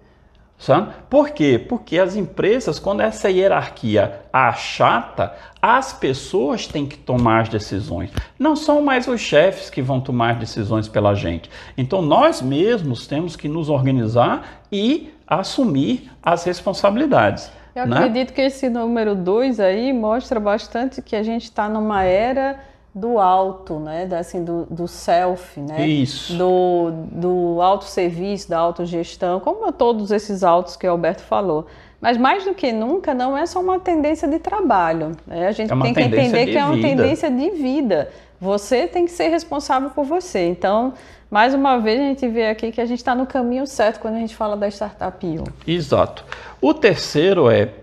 Sabe? 0.57 0.93
Por 1.09 1.31
quê? 1.31 1.59
Porque 1.59 1.99
as 1.99 2.15
empresas, 2.15 2.79
quando 2.79 3.01
essa 3.01 3.29
hierarquia 3.29 4.21
achata, 4.31 5.35
as 5.61 5.91
pessoas 5.91 6.65
têm 6.65 6.85
que 6.85 6.97
tomar 6.97 7.41
as 7.41 7.49
decisões. 7.49 8.09
Não 8.39 8.55
são 8.55 8.81
mais 8.81 9.05
os 9.07 9.19
chefes 9.19 9.69
que 9.69 9.81
vão 9.81 9.99
tomar 9.99 10.35
decisões 10.35 10.87
pela 10.87 11.13
gente. 11.13 11.49
Então 11.77 12.01
nós 12.01 12.41
mesmos 12.41 13.05
temos 13.05 13.35
que 13.35 13.49
nos 13.49 13.69
organizar 13.69 14.61
e 14.71 15.13
assumir 15.27 16.11
as 16.21 16.43
responsabilidades. 16.43 17.51
Eu 17.75 17.85
né? 17.85 17.97
acredito 17.97 18.33
que 18.33 18.41
esse 18.41 18.69
número 18.69 19.15
2 19.15 19.59
aí 19.59 19.91
mostra 19.91 20.39
bastante 20.39 21.01
que 21.01 21.15
a 21.15 21.23
gente 21.23 21.43
está 21.43 21.67
numa 21.67 22.03
era 22.03 22.59
do 22.93 23.19
alto, 23.19 23.77
né? 23.77 24.05
Da, 24.05 24.19
assim, 24.19 24.43
do, 24.45 24.65
do 24.69 24.87
self, 24.87 25.59
né? 25.59 25.85
Isso. 25.85 26.37
Do, 26.37 26.91
do 27.11 27.61
autosserviço, 27.61 28.49
da 28.49 28.57
autogestão, 28.57 29.41
como 29.41 29.69
todos 29.73 30.11
esses 30.11 30.43
autos 30.43 30.77
que 30.77 30.87
o 30.87 30.91
Alberto 30.91 31.21
falou. 31.23 31.67
Mas 31.99 32.17
mais 32.17 32.45
do 32.45 32.53
que 32.53 32.71
nunca, 32.71 33.13
não 33.13 33.37
é 33.37 33.45
só 33.45 33.59
uma 33.59 33.79
tendência 33.79 34.27
de 34.27 34.39
trabalho. 34.39 35.11
Né? 35.27 35.47
A 35.47 35.51
gente 35.51 35.73
é 35.73 35.81
tem 35.81 35.93
que 35.93 36.01
entender 36.01 36.45
que 36.45 36.57
é 36.57 36.63
uma 36.63 36.79
tendência 36.79 37.29
de 37.29 37.49
vida. 37.49 38.09
Você 38.39 38.87
tem 38.87 39.05
que 39.05 39.11
ser 39.11 39.27
responsável 39.27 39.89
por 39.89 40.05
você. 40.05 40.47
Então, 40.47 40.93
mais 41.35 41.53
uma 41.53 41.79
vez 41.79 41.99
a 41.99 42.03
gente 42.03 42.25
vê 42.29 42.47
aqui 42.47 42.71
que 42.71 42.79
a 42.79 42.85
gente 42.85 42.99
está 42.99 43.13
no 43.13 43.25
caminho 43.25 43.67
certo 43.67 43.99
quando 43.99 44.15
a 44.15 44.19
gente 44.19 44.33
fala 44.33 44.55
da 44.55 44.69
startup 44.69 45.27
IO. 45.27 45.43
Exato. 45.67 46.23
O 46.61 46.73
terceiro 46.73 47.51
é 47.51 47.73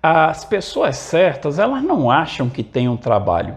as 0.00 0.44
pessoas 0.44 0.96
certas, 0.96 1.58
elas 1.58 1.82
não 1.82 2.08
acham 2.08 2.48
que 2.48 2.62
têm 2.62 2.88
um 2.88 2.96
trabalho. 2.96 3.56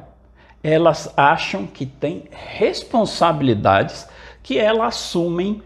Elas 0.63 1.13
acham 1.16 1.68
que 1.68 1.86
têm 1.86 2.24
responsabilidades 2.32 4.08
que 4.42 4.58
elas 4.58 4.88
assumem 4.88 5.62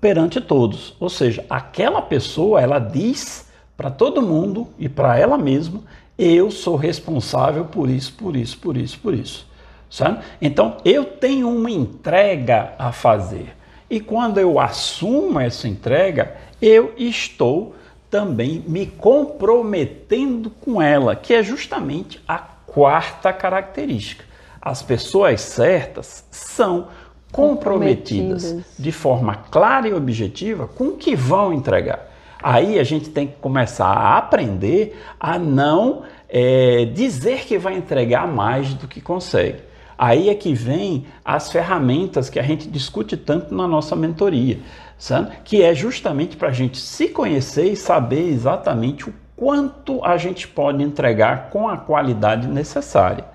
perante 0.00 0.40
todos. 0.40 0.96
Ou 0.98 1.10
seja, 1.10 1.44
aquela 1.50 2.00
pessoa, 2.00 2.58
ela 2.58 2.78
diz 2.78 3.52
para 3.76 3.90
todo 3.90 4.22
mundo 4.22 4.66
e 4.78 4.88
para 4.88 5.18
ela 5.18 5.36
mesma, 5.36 5.82
eu 6.18 6.50
sou 6.50 6.74
responsável 6.74 7.66
por 7.66 7.90
isso, 7.90 8.14
por 8.14 8.34
isso, 8.34 8.56
por 8.56 8.78
isso, 8.78 8.98
por 8.98 9.12
isso. 9.12 9.49
Sabe? 9.90 10.20
Então 10.40 10.76
eu 10.84 11.04
tenho 11.04 11.50
uma 11.50 11.70
entrega 11.70 12.74
a 12.78 12.92
fazer. 12.92 13.56
E 13.90 13.98
quando 13.98 14.38
eu 14.38 14.60
assumo 14.60 15.40
essa 15.40 15.66
entrega, 15.66 16.36
eu 16.62 16.94
estou 16.96 17.74
também 18.08 18.62
me 18.66 18.86
comprometendo 18.86 20.48
com 20.48 20.80
ela, 20.80 21.16
que 21.16 21.34
é 21.34 21.42
justamente 21.42 22.22
a 22.26 22.38
quarta 22.38 23.32
característica. 23.32 24.24
As 24.62 24.80
pessoas 24.80 25.40
certas 25.40 26.24
são 26.30 26.88
comprometidas, 27.32 28.44
comprometidas 28.44 28.78
de 28.78 28.92
forma 28.92 29.34
clara 29.50 29.88
e 29.88 29.94
objetiva 29.94 30.68
com 30.68 30.88
o 30.88 30.96
que 30.96 31.16
vão 31.16 31.52
entregar. 31.52 32.08
Aí 32.42 32.78
a 32.78 32.84
gente 32.84 33.10
tem 33.10 33.26
que 33.26 33.36
começar 33.40 33.86
a 33.86 34.18
aprender 34.18 35.00
a 35.18 35.38
não 35.38 36.04
é, 36.28 36.84
dizer 36.86 37.44
que 37.44 37.58
vai 37.58 37.76
entregar 37.76 38.26
mais 38.26 38.72
do 38.74 38.86
que 38.86 39.00
consegue. 39.00 39.69
Aí 40.02 40.30
é 40.30 40.34
que 40.34 40.54
vem 40.54 41.04
as 41.22 41.52
ferramentas 41.52 42.30
que 42.30 42.38
a 42.38 42.42
gente 42.42 42.66
discute 42.66 43.18
tanto 43.18 43.54
na 43.54 43.68
nossa 43.68 43.94
mentoria, 43.94 44.58
sabe? 44.96 45.32
que 45.44 45.62
é 45.62 45.74
justamente 45.74 46.38
para 46.38 46.48
a 46.48 46.52
gente 46.52 46.78
se 46.78 47.08
conhecer 47.08 47.72
e 47.72 47.76
saber 47.76 48.30
exatamente 48.30 49.10
o 49.10 49.14
quanto 49.36 50.02
a 50.02 50.16
gente 50.16 50.48
pode 50.48 50.82
entregar 50.82 51.50
com 51.50 51.68
a 51.68 51.76
qualidade 51.76 52.48
necessária. 52.48 53.26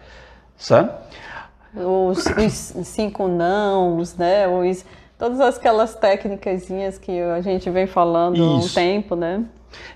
Sabe? 0.57 0.89
Os, 1.75 2.25
os 2.75 2.87
cinco 2.87 3.27
nãos, 3.27 4.15
né? 4.15 4.47
Os, 4.47 4.83
todas 5.19 5.39
aquelas 5.41 5.93
técnicas 5.93 6.67
que 6.99 7.21
a 7.21 7.41
gente 7.41 7.69
vem 7.69 7.85
falando 7.85 8.43
há 8.43 8.55
um 8.55 8.67
tempo, 8.67 9.15
né? 9.15 9.45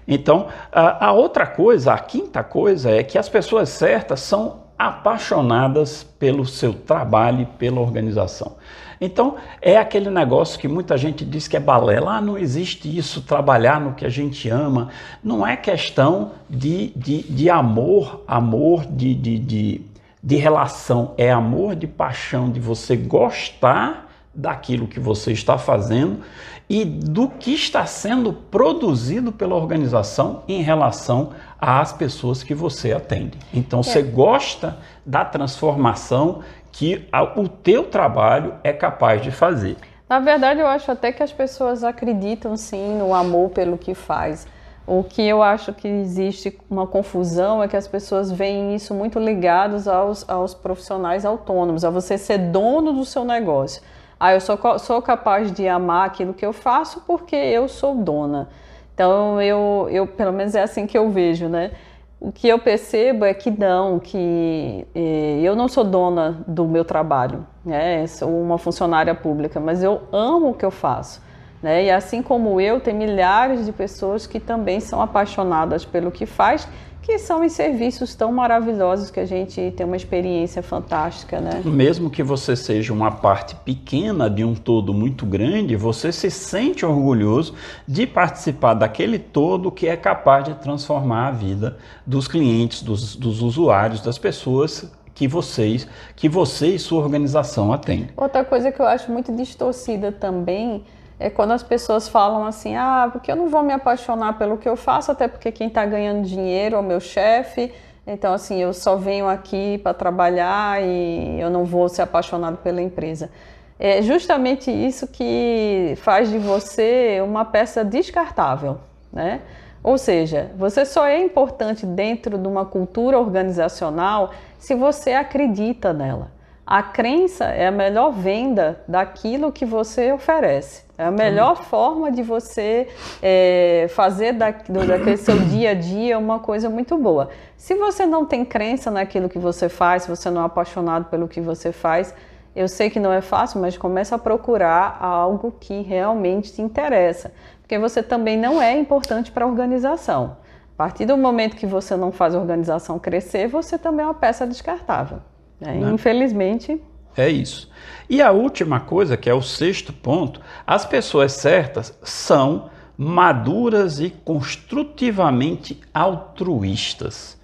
Então, 0.08 0.50
a, 0.72 1.08
a 1.08 1.14
outra 1.14 1.48
coisa, 1.48 1.94
a 1.94 1.98
quinta 1.98 2.44
coisa 2.44 2.92
é 2.92 3.02
que 3.02 3.18
as 3.18 3.28
pessoas 3.28 3.70
certas 3.70 4.20
são 4.20 4.69
apaixonadas 4.80 6.04
pelo 6.18 6.46
seu 6.46 6.74
trabalho 6.74 7.42
e 7.42 7.46
pela 7.46 7.82
organização. 7.82 8.56
Então, 9.02 9.36
é 9.62 9.78
aquele 9.78 10.10
negócio 10.10 10.58
que 10.58 10.68
muita 10.68 10.98
gente 10.98 11.26
diz 11.26 11.48
que 11.48 11.58
é 11.58 11.60
balela. 11.60 12.16
Ah, 12.16 12.22
não 12.22 12.38
existe 12.38 12.98
isso, 12.98 13.22
trabalhar 13.22 13.80
no 13.80 13.94
que 13.94 14.06
a 14.06 14.10
gente 14.10 14.50
ama. 14.50 14.90
Não 15.22 15.46
é 15.46 15.58
questão 15.58 16.32
de, 16.50 16.94
de, 16.96 17.24
de 17.24 17.50
amor, 17.50 18.24
amor 18.26 18.86
de, 18.86 19.14
de, 19.14 19.38
de, 19.38 19.82
de 20.24 20.36
relação. 20.38 21.14
É 21.18 21.30
amor 21.30 21.76
de 21.76 21.88
paixão, 21.88 22.50
de 22.50 22.60
você 22.60 22.96
gostar 22.96 24.09
daquilo 24.34 24.88
que 24.88 25.00
você 25.00 25.32
está 25.32 25.58
fazendo 25.58 26.22
e 26.70 26.86
do 26.86 27.28
que 27.28 27.54
está 27.54 27.86
sendo 27.86 28.32
produzido 28.32 29.32
pela 29.32 29.56
organização 29.56 30.44
em 30.48 30.62
relação 30.62 31.32
às 31.60 31.92
pessoas 31.92 32.44
que 32.44 32.54
você 32.54 32.94
atende. 32.94 33.38
Então, 33.54 33.80
é. 33.80 33.84
você 33.84 34.02
gosta 34.04 34.78
da 35.06 35.26
transformação 35.26 36.42
que 36.72 37.08
o 37.36 37.48
teu 37.48 37.86
trabalho 37.86 38.54
é 38.64 38.72
capaz 38.72 39.22
de 39.22 39.32
fazer. 39.32 39.78
Na 40.08 40.20
verdade, 40.20 40.60
eu 40.60 40.68
acho 40.68 40.92
até 40.92 41.12
que 41.12 41.24
as 41.24 41.32
pessoas 41.32 41.84
acreditam 41.84 42.56
sim 42.56 42.98
no 42.98 43.14
amor 43.14 43.50
pelo 43.50 43.78
que 43.78 43.94
faz. 43.94 44.48
O 44.86 45.04
que 45.04 45.22
eu 45.22 45.44
acho 45.44 45.72
que 45.72 45.88
existe 45.88 46.58
uma 46.70 46.88
confusão 46.88 47.62
é 47.62 47.68
que 47.68 47.78
as 47.78 47.88
pessoas 47.88 48.32
veem 48.32 48.76
isso 48.76 48.94
muito 48.94 49.20
ligados 49.20 49.88
aos, 49.88 50.28
aos 50.28 50.56
profissionais 50.56 51.26
autônomos, 51.26 51.86
a 51.86 51.92
você 51.92 52.18
ser 52.18 52.40
dono 52.40 52.94
do 52.94 53.06
seu 53.06 53.24
negócio. 53.24 53.84
Ah, 54.20 54.34
eu 54.34 54.42
sou, 54.42 54.58
sou 54.80 55.02
capaz 55.02 55.52
de 55.52 55.68
amar 55.68 56.08
aquilo 56.08 56.34
que 56.34 56.46
eu 56.46 56.52
faço 56.52 57.02
porque 57.08 57.36
eu 57.36 57.68
sou 57.70 57.96
dona. 57.96 58.50
Então, 58.94 59.42
eu, 59.42 59.88
eu, 59.90 60.06
pelo 60.06 60.34
menos 60.34 60.56
é 60.56 60.62
assim 60.62 60.86
que 60.86 60.98
eu 60.98 61.10
vejo, 61.10 61.48
né? 61.48 61.72
O 62.20 62.34
que 62.34 62.50
eu 62.50 62.60
percebo 62.60 63.24
é 63.24 63.34
que 63.34 63.50
não, 63.50 63.98
que 63.98 64.86
eh, 64.94 65.40
eu 65.42 65.56
não 65.56 65.70
sou 65.70 65.86
dona 65.86 66.44
do 66.46 66.66
meu 66.66 66.84
trabalho, 66.84 67.48
né? 67.64 68.06
Sou 68.08 68.30
uma 68.30 68.58
funcionária 68.58 69.16
pública, 69.16 69.58
mas 69.58 69.82
eu 69.82 70.02
amo 70.12 70.50
o 70.50 70.54
que 70.54 70.66
eu 70.66 70.72
faço. 70.72 71.22
Né? 71.62 71.86
E 71.86 71.92
assim 71.92 72.22
como 72.22 72.60
eu, 72.60 72.80
tem 72.82 72.94
milhares 72.94 73.66
de 73.66 73.72
pessoas 73.72 74.28
que 74.28 74.40
também 74.40 74.82
são 74.82 75.02
apaixonadas 75.02 75.86
pelo 75.86 76.12
que 76.12 76.26
faz 76.26 76.68
que 77.10 77.18
são 77.18 77.44
em 77.44 77.50
serviços 77.50 78.14
tão 78.14 78.32
maravilhosos 78.32 79.10
que 79.10 79.20
a 79.20 79.26
gente 79.26 79.74
tem 79.76 79.84
uma 79.84 79.98
experiência 79.98 80.62
fantástica, 80.62 81.42
né? 81.42 81.60
Mesmo 81.66 82.08
que 82.08 82.22
você 82.22 82.56
seja 82.56 82.94
uma 82.94 83.10
parte 83.10 83.56
pequena 83.56 84.30
de 84.30 84.44
um 84.44 84.54
todo 84.54 84.94
muito 84.94 85.26
grande, 85.26 85.76
você 85.76 86.12
se 86.12 86.30
sente 86.30 86.86
orgulhoso 86.86 87.56
de 87.88 88.06
participar 88.06 88.76
daquele 88.76 89.18
todo 89.18 89.72
que 89.72 89.88
é 89.88 89.98
capaz 89.98 90.44
de 90.44 90.54
transformar 90.54 91.30
a 91.30 91.32
vida 91.32 91.78
dos 92.06 92.28
clientes, 92.28 92.84
dos, 92.84 93.16
dos 93.16 93.42
usuários, 93.42 94.02
das 94.02 94.20
pessoas 94.20 94.92
que 95.16 95.28
vocês, 95.28 95.88
que 96.16 96.30
você 96.30 96.76
e 96.76 96.80
sua 96.80 97.02
organização 97.02 97.74
atendem. 97.74 98.10
Outra 98.16 98.46
coisa 98.46 98.72
que 98.72 98.80
eu 98.80 98.86
acho 98.86 99.12
muito 99.12 99.36
distorcida 99.36 100.12
também 100.12 100.84
é 101.20 101.30
quando 101.30 101.52
as 101.52 101.62
pessoas 101.62 102.08
falam 102.08 102.46
assim: 102.46 102.76
ah, 102.76 103.10
porque 103.12 103.32
eu 103.32 103.36
não 103.36 103.50
vou 103.50 103.62
me 103.62 103.74
apaixonar 103.74 104.38
pelo 104.38 104.58
que 104.58 104.70
eu 104.70 104.78
faço, 104.78 105.12
até 105.12 105.28
porque 105.28 105.52
quem 105.52 105.68
está 105.68 105.86
ganhando 105.86 106.26
dinheiro 106.26 106.78
é 106.78 106.80
o 106.80 106.84
meu 106.84 107.00
chefe. 107.00 107.74
Então, 108.08 108.34
assim, 108.34 108.60
eu 108.60 108.74
só 108.74 108.96
venho 108.96 109.28
aqui 109.28 109.78
para 109.80 109.94
trabalhar 109.94 110.82
e 110.82 111.40
eu 111.40 111.50
não 111.50 111.66
vou 111.66 111.88
ser 111.90 112.02
apaixonado 112.02 112.58
pela 112.58 112.82
empresa. 112.82 113.30
É 113.78 114.02
justamente 114.02 114.72
isso 114.72 115.08
que 115.08 115.94
faz 115.98 116.30
de 116.30 116.38
você 116.38 117.22
uma 117.24 117.46
peça 117.46 117.84
descartável, 117.84 118.80
né? 119.12 119.42
Ou 119.84 119.98
seja, 119.98 120.52
você 120.58 120.86
só 120.86 121.06
é 121.06 121.20
importante 121.20 121.86
dentro 121.86 122.38
de 122.38 122.48
uma 122.48 122.66
cultura 122.66 123.18
organizacional 123.18 124.32
se 124.58 124.76
você 124.76 125.14
acredita 125.14 125.94
nela. 125.94 126.32
A 126.72 126.84
crença 126.84 127.46
é 127.46 127.66
a 127.66 127.72
melhor 127.72 128.12
venda 128.12 128.80
daquilo 128.88 129.52
que 129.52 129.66
você 129.66 130.12
oferece. 130.12 130.84
É 131.00 131.06
a 131.06 131.10
melhor 131.10 131.54
hum. 131.54 131.64
forma 131.64 132.12
de 132.12 132.22
você 132.22 132.88
é, 133.24 133.88
fazer 133.90 134.34
da, 134.34 134.52
do, 134.52 134.86
daquele 134.86 135.18
seu 135.18 135.36
dia 135.40 135.72
a 135.72 135.74
dia 135.74 136.20
uma 136.20 136.38
coisa 136.38 136.70
muito 136.70 136.96
boa. 136.96 137.30
Se 137.58 137.74
você 137.74 138.06
não 138.06 138.24
tem 138.24 138.46
crença 138.46 138.92
naquilo 138.92 139.28
que 139.28 139.40
você 139.40 139.68
faz, 139.68 140.04
se 140.04 140.10
você 140.10 140.30
não 140.30 140.44
é 140.44 140.46
apaixonado 140.46 141.06
pelo 141.06 141.28
que 141.28 141.42
você 141.42 141.72
faz, 141.72 142.14
eu 142.56 142.68
sei 142.68 142.92
que 142.92 143.00
não 143.00 143.12
é 143.12 143.20
fácil, 143.22 143.60
mas 143.60 143.76
comece 143.76 144.14
a 144.14 144.20
procurar 144.20 145.00
algo 145.02 145.52
que 145.60 145.82
realmente 145.82 146.54
te 146.54 146.62
interessa. 146.62 147.32
Porque 147.64 147.80
você 147.80 148.04
também 148.04 148.38
não 148.38 148.62
é 148.62 148.78
importante 148.78 149.32
para 149.32 149.44
a 149.44 149.48
organização. 149.48 150.38
A 150.76 150.78
partir 150.78 151.08
do 151.08 151.18
momento 151.18 151.56
que 151.56 151.66
você 151.66 151.96
não 151.96 152.12
faz 152.12 152.36
a 152.36 152.40
organização 152.40 153.00
crescer, 153.00 153.48
você 153.48 153.76
também 153.76 154.04
é 154.04 154.08
uma 154.08 154.14
peça 154.14 154.46
descartável. 154.46 155.20
É, 155.62 155.74
né? 155.74 155.92
Infelizmente. 155.92 156.82
É 157.16 157.30
isso. 157.30 157.70
E 158.10 158.22
a 158.22 158.32
última 158.32 158.80
coisa, 158.80 159.18
que 159.18 159.30
é 159.30 159.34
o 159.34 159.42
sexto 159.42 159.92
ponto, 159.92 160.42
as 160.66 160.86
pessoas 160.86 161.34
certas 161.34 161.98
são 162.04 162.70
maduras 162.98 164.00
e 164.00 164.10
construtivamente 164.10 165.80
altruístas. 165.94 167.38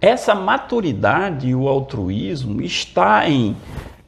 Essa 0.00 0.34
maturidade 0.34 1.48
e 1.48 1.54
o 1.54 1.68
altruísmo 1.68 2.62
está 2.62 3.28
em 3.28 3.56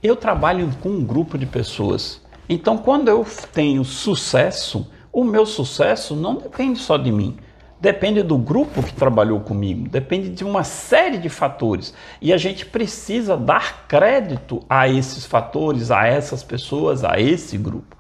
eu 0.03 0.17
trabalho 0.17 0.71
com 0.81 0.89
um 0.89 1.05
grupo 1.05 1.37
de 1.37 1.45
pessoas. 1.45 2.23
Então, 2.49 2.79
quando 2.79 3.09
eu 3.09 3.27
tenho 3.53 3.85
sucesso, 3.85 4.91
o 5.13 5.25
meu 5.25 5.45
sucesso 5.45 6.17
não 6.17 6.37
depende 6.37 6.79
só 6.79 6.97
de 6.97 7.13
mim 7.13 7.37
depende 7.81 8.23
do 8.23 8.37
grupo 8.37 8.83
que 8.83 8.93
trabalhou 8.93 9.41
comigo, 9.41 9.89
depende 9.89 10.29
de 10.29 10.45
uma 10.45 10.63
série 10.63 11.17
de 11.19 11.29
fatores. 11.29 11.95
E 12.21 12.33
a 12.33 12.37
gente 12.37 12.67
precisa 12.67 13.37
dar 13.37 13.87
crédito 13.89 14.63
a 14.69 14.87
esses 14.87 15.25
fatores, 15.25 15.91
a 15.91 16.07
essas 16.07 16.43
pessoas, 16.43 17.03
a 17.03 17.19
esse 17.19 17.57
grupo. 17.57 17.97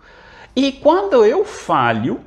E 0.54 0.70
quando 0.72 1.24
eu 1.24 1.44
falho, 1.44 2.20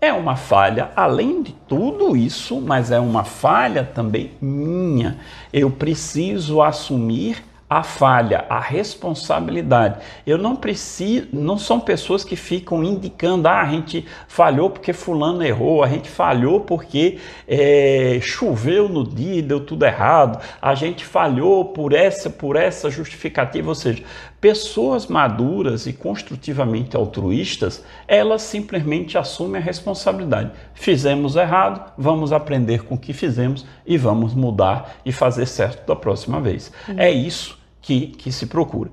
é 0.00 0.12
uma 0.12 0.36
falha, 0.36 0.90
além 0.96 1.42
de 1.42 1.52
tudo 1.52 2.16
isso, 2.16 2.60
mas 2.60 2.90
é 2.90 2.98
uma 2.98 3.24
falha 3.24 3.84
também 3.84 4.32
minha. 4.40 5.18
Eu 5.52 5.70
preciso 5.70 6.62
assumir 6.62 7.44
a 7.70 7.84
falha, 7.84 8.46
a 8.50 8.58
responsabilidade. 8.58 10.00
Eu 10.26 10.36
não 10.36 10.56
preciso, 10.56 11.28
não 11.32 11.56
são 11.56 11.78
pessoas 11.78 12.24
que 12.24 12.34
ficam 12.34 12.82
indicando, 12.82 13.46
ah, 13.46 13.60
a 13.60 13.66
gente 13.70 14.04
falhou 14.26 14.70
porque 14.70 14.92
fulano 14.92 15.44
errou, 15.44 15.84
a 15.84 15.86
gente 15.86 16.10
falhou 16.10 16.62
porque 16.62 17.18
é, 17.46 18.18
choveu 18.20 18.88
no 18.88 19.06
dia 19.06 19.36
e 19.36 19.42
deu 19.42 19.60
tudo 19.60 19.84
errado, 19.84 20.42
a 20.60 20.74
gente 20.74 21.04
falhou 21.04 21.66
por 21.66 21.92
essa, 21.92 22.28
por 22.28 22.56
essa 22.56 22.90
justificativa, 22.90 23.68
ou 23.68 23.74
seja, 23.76 24.02
pessoas 24.40 25.06
maduras 25.06 25.86
e 25.86 25.92
construtivamente 25.92 26.96
altruístas, 26.96 27.84
elas 28.08 28.42
simplesmente 28.42 29.16
assumem 29.16 29.60
a 29.60 29.64
responsabilidade. 29.64 30.50
Fizemos 30.74 31.36
errado, 31.36 31.92
vamos 31.96 32.32
aprender 32.32 32.82
com 32.82 32.96
o 32.96 32.98
que 32.98 33.12
fizemos 33.12 33.64
e 33.86 33.96
vamos 33.96 34.34
mudar 34.34 34.96
e 35.04 35.12
fazer 35.12 35.46
certo 35.46 35.86
da 35.86 35.94
próxima 35.94 36.40
vez. 36.40 36.72
Uhum. 36.88 36.98
É 36.98 37.12
isso 37.12 37.59
que, 37.80 38.08
que 38.08 38.30
se 38.30 38.46
procura. 38.46 38.90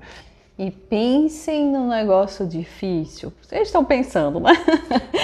E 0.58 0.72
pensem 0.72 1.70
no 1.70 1.88
negócio 1.88 2.44
difícil. 2.44 3.32
Vocês 3.40 3.68
estão 3.68 3.84
pensando, 3.84 4.40
né? 4.40 4.52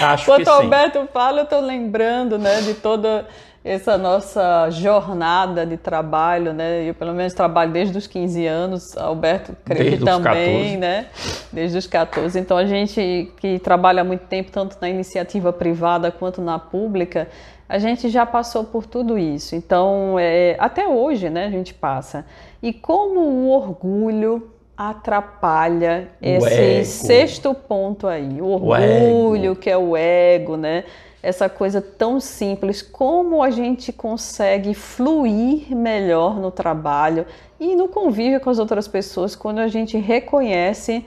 Acho 0.00 0.26
Quando 0.26 0.44
que 0.44 0.48
o 0.48 0.52
Alberto 0.52 1.08
fala, 1.12 1.40
eu 1.40 1.44
estou 1.44 1.60
lembrando 1.60 2.38
né, 2.38 2.60
de 2.60 2.74
toda 2.74 3.26
essa 3.64 3.96
nossa 3.96 4.68
jornada 4.68 5.64
de 5.64 5.78
trabalho, 5.78 6.52
né? 6.52 6.84
Eu 6.84 6.94
pelo 6.94 7.14
menos 7.14 7.32
trabalho 7.32 7.72
desde 7.72 7.96
os 7.96 8.06
15 8.06 8.46
anos, 8.46 8.94
Alberto 8.94 9.56
creio 9.64 9.84
desde 9.84 9.98
que 10.00 10.04
também, 10.04 10.76
né? 10.76 11.06
Desde 11.50 11.78
os 11.78 11.86
14. 11.86 12.38
Então 12.38 12.58
a 12.58 12.66
gente 12.66 13.32
que 13.38 13.58
trabalha 13.58 14.02
há 14.02 14.04
muito 14.04 14.26
tempo, 14.26 14.52
tanto 14.52 14.76
na 14.82 14.88
iniciativa 14.90 15.50
privada 15.50 16.12
quanto 16.12 16.42
na 16.42 16.58
pública, 16.58 17.26
a 17.66 17.78
gente 17.78 18.10
já 18.10 18.26
passou 18.26 18.64
por 18.64 18.84
tudo 18.84 19.18
isso. 19.18 19.56
Então, 19.56 20.16
é, 20.18 20.56
até 20.58 20.86
hoje, 20.86 21.30
né, 21.30 21.46
a 21.46 21.50
gente 21.50 21.72
passa. 21.72 22.26
E 22.62 22.70
como 22.70 23.20
o 23.20 23.50
orgulho 23.50 24.50
atrapalha 24.76 26.08
o 26.20 26.26
esse 26.26 26.54
ego. 26.54 26.84
sexto 26.84 27.54
ponto 27.54 28.06
aí, 28.06 28.42
o 28.42 28.46
orgulho, 28.46 29.52
o 29.52 29.56
que 29.56 29.70
é 29.70 29.76
o 29.78 29.96
ego, 29.96 30.56
né? 30.58 30.84
Essa 31.24 31.48
coisa 31.48 31.80
tão 31.80 32.20
simples, 32.20 32.82
como 32.82 33.42
a 33.42 33.50
gente 33.50 33.90
consegue 33.92 34.74
fluir 34.74 35.74
melhor 35.74 36.38
no 36.38 36.50
trabalho 36.50 37.24
e 37.58 37.74
no 37.74 37.88
convívio 37.88 38.40
com 38.40 38.50
as 38.50 38.58
outras 38.58 38.86
pessoas 38.86 39.34
quando 39.34 39.58
a 39.58 39.68
gente 39.68 39.96
reconhece 39.96 41.02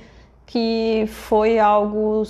que 0.47 1.05
foi 1.07 1.59
algo 1.59 2.23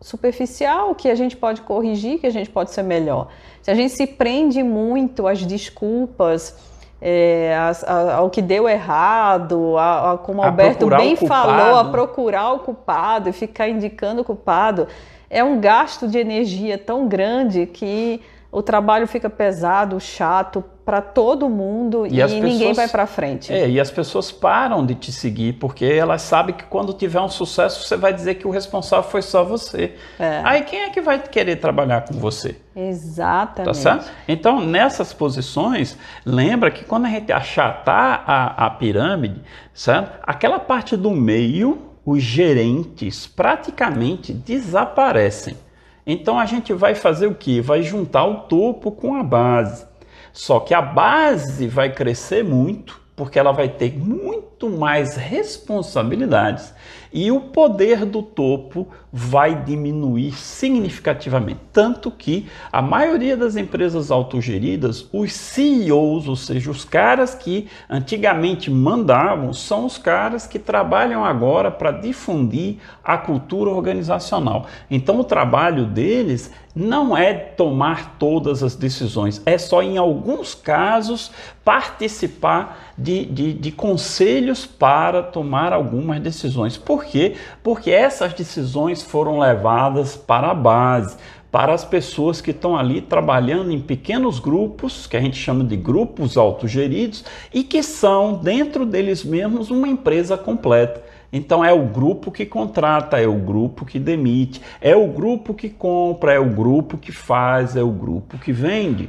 superficial, 0.00 0.92
que 0.94 1.08
a 1.08 1.14
gente 1.14 1.36
pode 1.36 1.60
corrigir, 1.60 2.18
que 2.18 2.26
a 2.26 2.30
gente 2.30 2.50
pode 2.50 2.72
ser 2.72 2.82
melhor. 2.82 3.28
Se 3.62 3.70
a 3.70 3.74
gente 3.74 3.92
se 3.92 4.08
prende 4.08 4.62
muito 4.62 5.28
às 5.28 5.44
desculpas, 5.46 6.56
é, 7.00 7.54
a, 7.56 7.92
a, 7.92 8.14
ao 8.16 8.30
que 8.30 8.42
deu 8.42 8.68
errado, 8.68 9.78
a, 9.78 10.18
como 10.18 10.40
o 10.40 10.44
Alberto 10.44 10.86
bem 10.88 11.14
falou, 11.14 11.76
a 11.76 11.84
procurar 11.84 12.52
o 12.54 12.58
culpado 12.60 13.28
e 13.28 13.32
ficar 13.32 13.68
indicando 13.68 14.22
o 14.22 14.24
culpado, 14.24 14.88
é 15.30 15.44
um 15.44 15.60
gasto 15.60 16.08
de 16.08 16.18
energia 16.18 16.76
tão 16.76 17.06
grande 17.06 17.64
que 17.64 18.20
o 18.52 18.62
trabalho 18.62 19.06
fica 19.06 19.30
pesado, 19.30 20.00
chato 20.00 20.64
para 20.84 21.00
todo 21.00 21.48
mundo 21.48 22.04
e, 22.04 22.18
e 22.18 22.20
pessoas, 22.20 22.42
ninguém 22.42 22.72
vai 22.72 22.88
para 22.88 23.06
frente. 23.06 23.52
É, 23.52 23.70
e 23.70 23.78
as 23.78 23.92
pessoas 23.92 24.32
param 24.32 24.84
de 24.84 24.96
te 24.96 25.12
seguir 25.12 25.52
porque 25.52 25.84
elas 25.84 26.22
sabem 26.22 26.52
que 26.52 26.64
quando 26.64 26.92
tiver 26.92 27.20
um 27.20 27.28
sucesso 27.28 27.86
você 27.86 27.96
vai 27.96 28.12
dizer 28.12 28.34
que 28.34 28.48
o 28.48 28.50
responsável 28.50 29.08
foi 29.08 29.22
só 29.22 29.44
você. 29.44 29.94
É. 30.18 30.40
Aí 30.42 30.62
quem 30.62 30.80
é 30.80 30.90
que 30.90 31.00
vai 31.00 31.20
querer 31.20 31.56
trabalhar 31.56 32.00
com 32.00 32.14
você? 32.14 32.56
Exatamente. 32.74 33.66
Tá 33.66 33.74
certo? 33.74 34.10
Então, 34.26 34.60
nessas 34.60 35.12
posições, 35.12 35.96
lembra 36.26 36.72
que 36.72 36.84
quando 36.84 37.06
a 37.06 37.08
gente 37.08 37.30
achatar 37.30 38.24
a, 38.26 38.66
a 38.66 38.70
pirâmide, 38.70 39.40
certo? 39.72 40.18
aquela 40.24 40.58
parte 40.58 40.96
do 40.96 41.12
meio, 41.12 41.89
os 42.10 42.22
gerentes 42.22 43.28
praticamente 43.28 44.32
desaparecem. 44.32 45.56
Então 46.04 46.40
a 46.40 46.44
gente 46.44 46.72
vai 46.72 46.94
fazer 46.94 47.28
o 47.28 47.34
que? 47.34 47.60
Vai 47.60 47.82
juntar 47.82 48.24
o 48.24 48.40
topo 48.40 48.90
com 48.90 49.14
a 49.14 49.22
base. 49.22 49.86
Só 50.32 50.58
que 50.58 50.74
a 50.74 50.82
base 50.82 51.68
vai 51.68 51.92
crescer 51.92 52.42
muito, 52.42 53.00
porque 53.14 53.38
ela 53.38 53.52
vai 53.52 53.68
ter 53.68 53.96
muito 53.96 54.68
mais 54.68 55.14
responsabilidades 55.16 56.74
e 57.12 57.30
o 57.30 57.40
poder 57.40 58.04
do 58.04 58.22
topo 58.22 58.88
vai 59.12 59.64
diminuir 59.64 60.32
significativamente. 60.32 61.60
Tanto 61.72 62.10
que 62.10 62.46
a 62.70 62.80
maioria 62.80 63.36
das 63.36 63.56
empresas 63.56 64.10
autogeridas, 64.10 65.08
os 65.12 65.32
CEOs, 65.32 66.28
ou 66.28 66.36
seja, 66.36 66.70
os 66.70 66.84
caras 66.84 67.34
que 67.34 67.66
antigamente 67.88 68.70
mandavam, 68.70 69.52
são 69.52 69.86
os 69.86 69.98
caras 69.98 70.46
que 70.46 70.58
trabalham 70.58 71.24
agora 71.24 71.70
para 71.70 71.90
difundir 71.90 72.76
a 73.02 73.18
cultura 73.18 73.70
organizacional. 73.70 74.66
Então, 74.88 75.18
o 75.18 75.24
trabalho 75.24 75.86
deles 75.86 76.52
não 76.74 77.16
é 77.16 77.34
tomar 77.34 78.16
todas 78.16 78.62
as 78.62 78.76
decisões, 78.76 79.42
é 79.44 79.58
só 79.58 79.82
em 79.82 79.98
alguns 79.98 80.54
casos 80.54 81.32
participar 81.64 82.92
de, 82.96 83.24
de, 83.24 83.52
de 83.52 83.72
conselhos 83.72 84.66
para 84.66 85.22
tomar 85.22 85.72
algumas 85.72 86.20
decisões. 86.20 86.76
Por 86.76 86.99
Por 87.00 87.06
quê? 87.06 87.34
Porque 87.62 87.90
essas 87.90 88.34
decisões 88.34 89.02
foram 89.02 89.38
levadas 89.38 90.16
para 90.16 90.50
a 90.50 90.54
base, 90.54 91.16
para 91.50 91.72
as 91.72 91.82
pessoas 91.82 92.42
que 92.42 92.50
estão 92.50 92.76
ali 92.76 93.00
trabalhando 93.00 93.72
em 93.72 93.80
pequenos 93.80 94.38
grupos, 94.38 95.06
que 95.06 95.16
a 95.16 95.20
gente 95.20 95.38
chama 95.38 95.64
de 95.64 95.76
grupos 95.76 96.36
autogeridos, 96.36 97.24
e 97.54 97.64
que 97.64 97.82
são, 97.82 98.34
dentro 98.34 98.84
deles 98.84 99.24
mesmos, 99.24 99.70
uma 99.70 99.88
empresa 99.88 100.36
completa. 100.36 101.02
Então 101.32 101.64
é 101.64 101.72
o 101.72 101.86
grupo 101.86 102.30
que 102.30 102.44
contrata, 102.44 103.18
é 103.18 103.26
o 103.26 103.36
grupo 103.36 103.86
que 103.86 103.98
demite, 103.98 104.60
é 104.78 104.94
o 104.94 105.06
grupo 105.06 105.54
que 105.54 105.70
compra, 105.70 106.34
é 106.34 106.38
o 106.38 106.50
grupo 106.50 106.98
que 106.98 107.12
faz, 107.12 107.76
é 107.76 107.82
o 107.82 107.90
grupo 107.90 108.36
que 108.36 108.52
vende. 108.52 109.08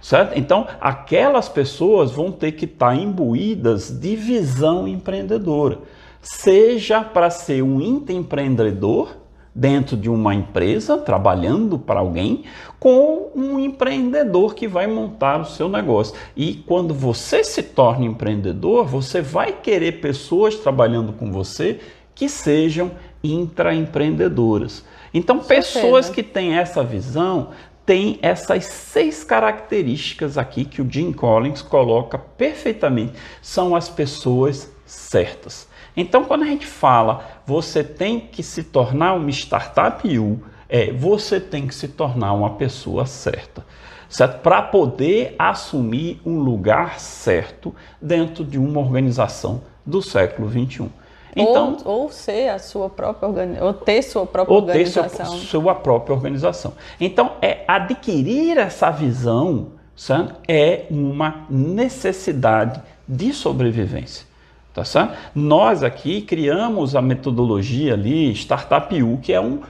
Certo? 0.00 0.36
Então, 0.36 0.66
aquelas 0.80 1.48
pessoas 1.48 2.12
vão 2.12 2.30
ter 2.30 2.52
que 2.52 2.64
estar 2.64 2.94
imbuídas 2.96 3.88
de 3.88 4.16
visão 4.16 4.86
empreendedora, 4.86 5.78
seja 6.22 7.02
para 7.02 7.28
ser 7.28 7.62
um 7.62 7.80
intraempreendedor 7.80 9.16
dentro 9.54 9.96
de 9.96 10.08
uma 10.08 10.34
empresa, 10.34 10.96
trabalhando 10.96 11.78
para 11.78 12.00
alguém, 12.00 12.44
com 12.78 13.30
um 13.34 13.58
empreendedor 13.58 14.54
que 14.54 14.66
vai 14.66 14.86
montar 14.86 15.40
o 15.40 15.44
seu 15.44 15.68
negócio. 15.68 16.14
E 16.34 16.54
quando 16.66 16.94
você 16.94 17.44
se 17.44 17.62
torna 17.62 18.06
empreendedor, 18.06 18.86
você 18.86 19.20
vai 19.20 19.52
querer 19.52 20.00
pessoas 20.00 20.54
trabalhando 20.54 21.12
com 21.12 21.30
você 21.30 21.80
que 22.14 22.28
sejam 22.28 22.92
intraempreendedoras. 23.22 24.84
Então, 25.12 25.38
pessoas 25.38 26.08
que 26.08 26.22
têm 26.22 26.56
essa 26.56 26.82
visão 26.82 27.50
têm 27.84 28.18
essas 28.22 28.64
seis 28.64 29.24
características 29.24 30.38
aqui 30.38 30.64
que 30.64 30.80
o 30.80 30.90
Jim 30.90 31.12
Collins 31.12 31.60
coloca 31.60 32.16
perfeitamente. 32.16 33.12
São 33.42 33.76
as 33.76 33.88
pessoas 33.88 34.72
certas. 34.86 35.68
Então, 35.96 36.24
quando 36.24 36.42
a 36.42 36.46
gente 36.46 36.66
fala 36.66 37.24
você 37.46 37.82
tem 37.82 38.20
que 38.20 38.42
se 38.42 38.62
tornar 38.62 39.14
uma 39.14 39.30
startup 39.30 40.18
U, 40.18 40.40
é, 40.68 40.92
você 40.92 41.38
tem 41.38 41.66
que 41.66 41.74
se 41.74 41.88
tornar 41.88 42.32
uma 42.32 42.50
pessoa 42.50 43.04
certa, 43.04 43.64
certo? 44.08 44.40
Para 44.40 44.62
poder 44.62 45.34
assumir 45.38 46.20
um 46.24 46.38
lugar 46.38 46.98
certo 46.98 47.74
dentro 48.00 48.44
de 48.44 48.58
uma 48.58 48.80
organização 48.80 49.62
do 49.84 50.00
século 50.00 50.48
21. 50.48 50.88
Então, 51.34 51.78
ou, 51.84 52.02
ou 52.02 52.10
ser 52.10 52.50
a 52.50 52.58
sua 52.58 52.88
própria 52.90 53.28
organização, 53.28 53.66
ou 53.66 53.74
ter 53.74 54.02
sua 54.02 54.26
própria 54.26 54.54
ou 54.54 54.62
organização. 54.62 55.08
Ter 55.08 55.24
sua, 55.24 55.60
sua 55.60 55.74
própria 55.74 56.14
organização. 56.14 56.74
Então, 57.00 57.32
é 57.40 57.64
adquirir 57.66 58.58
essa 58.58 58.90
visão 58.90 59.72
certo? 59.96 60.34
é 60.48 60.86
uma 60.90 61.46
necessidade 61.48 62.80
de 63.06 63.32
sobrevivência. 63.32 64.26
Tá 64.74 64.84
certo? 64.84 65.16
Nós 65.34 65.82
aqui 65.82 66.22
criamos 66.22 66.96
a 66.96 67.02
metodologia 67.02 67.94
ali, 67.94 68.32
Startup 68.32 69.02
U, 69.02 69.18
que 69.18 69.32
é 69.32 69.40
um, 69.40 69.60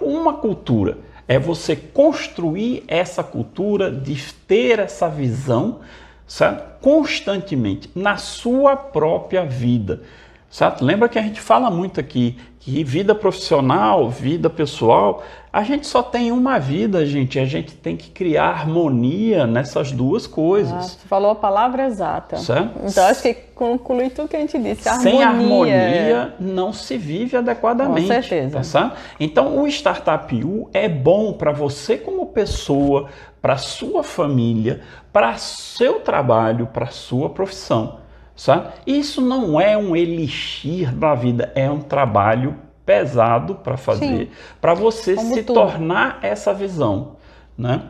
uma 0.00 0.34
cultura. 0.34 0.98
É 1.26 1.38
você 1.38 1.74
construir 1.74 2.84
essa 2.86 3.24
cultura 3.24 3.90
de 3.90 4.20
ter 4.46 4.78
essa 4.78 5.08
visão 5.08 5.80
certo? 6.26 6.80
constantemente 6.80 7.90
na 7.94 8.16
sua 8.16 8.76
própria 8.76 9.44
vida. 9.44 10.02
Certo? 10.52 10.84
Lembra 10.84 11.08
que 11.08 11.18
a 11.18 11.22
gente 11.22 11.40
fala 11.40 11.70
muito 11.70 11.98
aqui 11.98 12.36
que 12.60 12.84
vida 12.84 13.14
profissional, 13.14 14.10
vida 14.10 14.50
pessoal, 14.50 15.22
a 15.50 15.64
gente 15.64 15.86
só 15.86 16.02
tem 16.02 16.30
uma 16.30 16.58
vida, 16.58 17.06
gente. 17.06 17.38
A 17.38 17.46
gente 17.46 17.74
tem 17.74 17.96
que 17.96 18.10
criar 18.10 18.50
harmonia 18.50 19.46
nessas 19.46 19.92
duas 19.92 20.26
coisas. 20.26 20.72
Ah, 20.72 20.82
você 20.82 21.08
falou 21.08 21.30
a 21.30 21.34
palavra 21.34 21.86
exata. 21.86 22.36
Certo? 22.36 22.80
Então 22.84 23.06
acho 23.06 23.22
que 23.22 23.32
conclui 23.32 24.10
tudo 24.10 24.28
que 24.28 24.36
a 24.36 24.40
gente 24.40 24.58
disse. 24.58 24.86
Harmonia. 24.86 25.10
Sem 25.10 25.22
harmonia 25.22 26.34
não 26.38 26.70
se 26.70 26.98
vive 26.98 27.34
adequadamente. 27.34 28.02
Com 28.02 28.12
certeza. 28.12 28.58
Tá 28.58 28.62
certo? 28.62 28.96
Então 29.18 29.58
o 29.58 29.66
Startup 29.66 30.44
U 30.44 30.68
é 30.74 30.86
bom 30.86 31.32
para 31.32 31.50
você 31.50 31.96
como 31.96 32.26
pessoa, 32.26 33.08
para 33.40 33.56
sua 33.56 34.02
família, 34.02 34.82
para 35.10 35.34
seu 35.38 36.00
trabalho, 36.00 36.66
para 36.66 36.88
sua 36.88 37.30
profissão. 37.30 38.01
Sabe? 38.42 38.70
Isso 38.84 39.20
não 39.20 39.60
é 39.60 39.78
um 39.78 39.94
elixir 39.94 40.92
da 40.92 41.14
vida, 41.14 41.52
é 41.54 41.70
um 41.70 41.78
trabalho 41.78 42.56
pesado 42.84 43.54
para 43.54 43.76
fazer, 43.76 44.32
para 44.60 44.74
você 44.74 45.14
Como 45.14 45.32
se 45.32 45.44
tudo. 45.44 45.60
tornar 45.60 46.18
essa 46.22 46.52
visão, 46.52 47.12
né? 47.56 47.82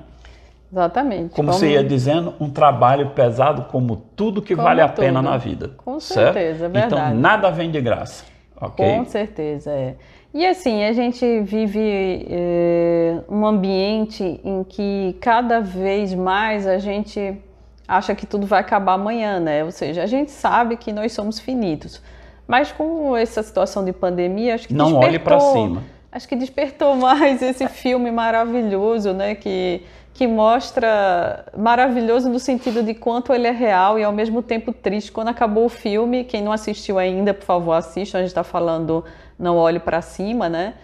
Exatamente. 0.70 1.30
Como, 1.30 1.48
como, 1.48 1.52
você 1.54 1.70
ia 1.70 1.82
dizendo, 1.82 2.34
um 2.38 2.50
trabalho 2.50 3.12
pesado 3.12 3.62
como 3.70 3.96
tudo 4.14 4.42
que 4.42 4.54
como 4.54 4.68
vale 4.68 4.82
a 4.82 4.88
pena 4.90 5.22
na 5.22 5.38
vida. 5.38 5.70
Com 5.78 5.98
certeza, 5.98 6.66
é 6.66 6.68
então, 6.68 6.80
verdade. 6.82 7.10
Então, 7.12 7.20
nada 7.22 7.50
vem 7.50 7.70
de 7.70 7.80
graça, 7.80 8.26
ok? 8.60 8.84
Com 8.84 9.06
certeza, 9.06 9.70
é. 9.70 9.94
E 10.34 10.46
assim, 10.46 10.84
a 10.84 10.92
gente 10.92 11.40
vive 11.40 12.26
é, 12.28 13.22
um 13.26 13.46
ambiente 13.46 14.38
em 14.44 14.62
que 14.64 15.16
cada 15.18 15.60
vez 15.60 16.12
mais 16.12 16.66
a 16.66 16.76
gente 16.76 17.40
acha 17.86 18.14
que 18.14 18.26
tudo 18.26 18.46
vai 18.46 18.60
acabar 18.60 18.94
amanhã, 18.94 19.40
né? 19.40 19.64
Ou 19.64 19.70
seja, 19.70 20.02
a 20.02 20.06
gente 20.06 20.30
sabe 20.30 20.76
que 20.76 20.92
nós 20.92 21.12
somos 21.12 21.38
finitos. 21.38 22.00
Mas 22.46 22.72
com 22.72 23.16
essa 23.16 23.42
situação 23.42 23.84
de 23.84 23.92
pandemia, 23.92 24.54
acho 24.54 24.68
que 24.68 24.74
não 24.74 24.94
olhe 24.96 25.18
para 25.18 25.38
cima. 25.38 25.82
Acho 26.10 26.28
que 26.28 26.36
despertou 26.36 26.94
mais 26.96 27.40
esse 27.40 27.66
filme 27.68 28.10
maravilhoso, 28.10 29.12
né? 29.12 29.34
Que 29.34 29.82
que 30.14 30.26
mostra 30.26 31.44
maravilhoso 31.56 32.28
no 32.28 32.38
sentido 32.38 32.82
de 32.82 32.94
quanto 32.94 33.32
ele 33.32 33.46
é 33.46 33.50
real 33.50 33.98
e 33.98 34.04
ao 34.04 34.12
mesmo 34.12 34.42
tempo 34.42 34.72
triste. 34.72 35.10
Quando 35.10 35.28
acabou 35.28 35.64
o 35.64 35.68
filme, 35.68 36.24
quem 36.24 36.42
não 36.42 36.52
assistiu 36.52 36.98
ainda, 36.98 37.32
por 37.32 37.44
favor, 37.44 37.72
assista. 37.72 38.18
A 38.18 38.20
gente 38.20 38.28
está 38.28 38.44
falando 38.44 39.04
Não 39.38 39.56
Olhe 39.56 39.78
para 39.78 40.02
Cima, 40.02 40.48
né? 40.48 40.74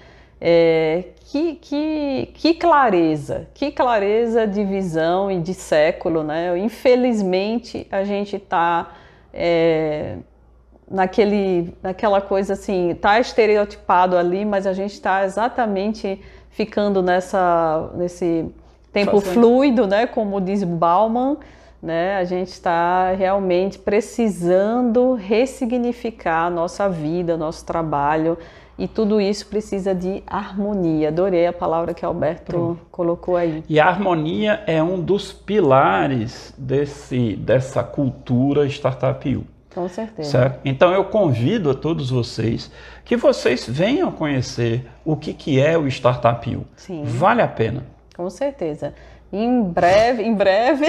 É, 0.41 1.05
que, 1.31 1.57
que, 1.57 2.31
que 2.33 2.55
clareza, 2.55 3.49
que 3.53 3.71
clareza 3.71 4.47
de 4.47 4.65
visão 4.65 5.31
e 5.31 5.39
de 5.39 5.53
século, 5.53 6.23
né? 6.23 6.59
Infelizmente 6.59 7.87
a 7.91 8.03
gente 8.03 8.37
está 8.37 8.93
é, 9.33 10.17
naquele, 10.91 11.77
naquela 11.83 12.23
coisa 12.23 12.55
assim, 12.55 12.93
está 12.93 13.21
estereotipado 13.21 14.17
ali, 14.17 14.47
mas 14.47 14.67
a 14.67 14.73
gente 14.73 14.95
está 14.95 15.23
exatamente 15.23 16.19
ficando 16.49 17.03
nessa, 17.03 17.91
nesse 17.95 18.47
tempo 18.91 19.21
Fazendo. 19.21 19.35
fluido, 19.35 19.87
né? 19.87 20.07
Como 20.07 20.41
diz 20.41 20.65
Bauman, 20.65 21.37
né? 21.83 22.17
A 22.17 22.25
gente 22.25 22.49
está 22.49 23.13
realmente 23.13 23.79
precisando 23.79 25.15
ressignificar 25.15 26.47
a 26.47 26.51
nossa 26.51 26.89
vida, 26.89 27.37
nosso 27.37 27.65
trabalho 27.65 28.37
e 28.79 28.87
tudo 28.87 29.21
isso 29.21 29.47
precisa 29.47 29.95
de 29.95 30.23
harmonia. 30.27 31.09
Adorei 31.09 31.47
a 31.47 31.53
palavra 31.53 31.93
que 31.93 32.05
Alberto 32.05 32.45
Pronto. 32.45 32.81
colocou 32.91 33.37
aí. 33.37 33.65
E 33.69 33.81
a 33.81 33.87
harmonia 33.87 34.63
é 34.67 34.83
um 34.83 35.01
dos 35.01 35.33
pilares 35.33 36.55
desse, 36.57 37.35
dessa 37.37 37.83
cultura 37.83 38.67
Startup. 38.67 39.47
Com 39.75 39.89
certeza. 39.89 40.31
Certo? 40.31 40.61
Então 40.65 40.93
eu 40.93 41.05
convido 41.05 41.71
a 41.71 41.75
todos 41.75 42.11
vocês 42.11 42.71
que 43.05 43.17
vocês 43.17 43.69
venham 43.69 44.13
conhecer 44.13 44.87
o 45.05 45.17
que, 45.17 45.33
que 45.33 45.61
é 45.61 45.77
o 45.77 45.87
Startup 45.89 46.57
U. 46.57 46.65
Sim. 46.77 47.03
Vale 47.05 47.43
a 47.43 47.49
pena. 47.49 47.85
Com 48.17 48.31
certeza. 48.31 48.95
Em 49.33 49.63
breve, 49.63 50.23
em 50.23 50.35
breve 50.35 50.87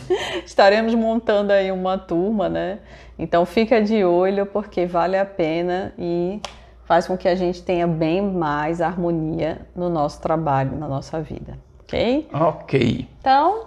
estaremos 0.44 0.94
montando 0.94 1.52
aí 1.52 1.70
uma 1.70 1.98
turma, 1.98 2.48
né? 2.48 2.78
Então 3.18 3.44
fica 3.44 3.82
de 3.82 4.02
olho 4.04 4.46
porque 4.46 4.86
vale 4.86 5.16
a 5.16 5.26
pena 5.26 5.92
e 5.98 6.40
faz 6.84 7.06
com 7.06 7.16
que 7.16 7.28
a 7.28 7.34
gente 7.34 7.62
tenha 7.62 7.86
bem 7.86 8.22
mais 8.22 8.80
harmonia 8.80 9.66
no 9.76 9.88
nosso 9.88 10.20
trabalho, 10.20 10.76
na 10.76 10.88
nossa 10.88 11.20
vida, 11.20 11.58
ok? 11.82 12.28
Ok. 12.32 13.08
Então, 13.20 13.66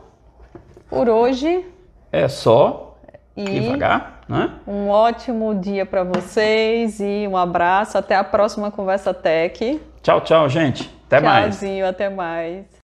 por 0.90 1.08
hoje 1.08 1.66
é 2.12 2.28
só 2.28 2.98
e 3.36 3.44
devagar, 3.44 4.22
né? 4.28 4.56
Um 4.68 4.90
ótimo 4.90 5.54
dia 5.56 5.86
para 5.86 6.04
vocês 6.04 7.00
e 7.00 7.28
um 7.28 7.38
abraço. 7.38 7.98
Até 7.98 8.16
a 8.16 8.24
próxima 8.24 8.72
conversa 8.72 9.14
tech. 9.14 9.82
Tchau, 10.02 10.22
tchau, 10.22 10.50
gente. 10.50 10.90
Até 11.06 11.20
Tchauzinho, 11.20 11.24
mais. 11.24 11.60
Tchauzinho, 11.60 11.88
até 11.88 12.10
mais. 12.10 12.85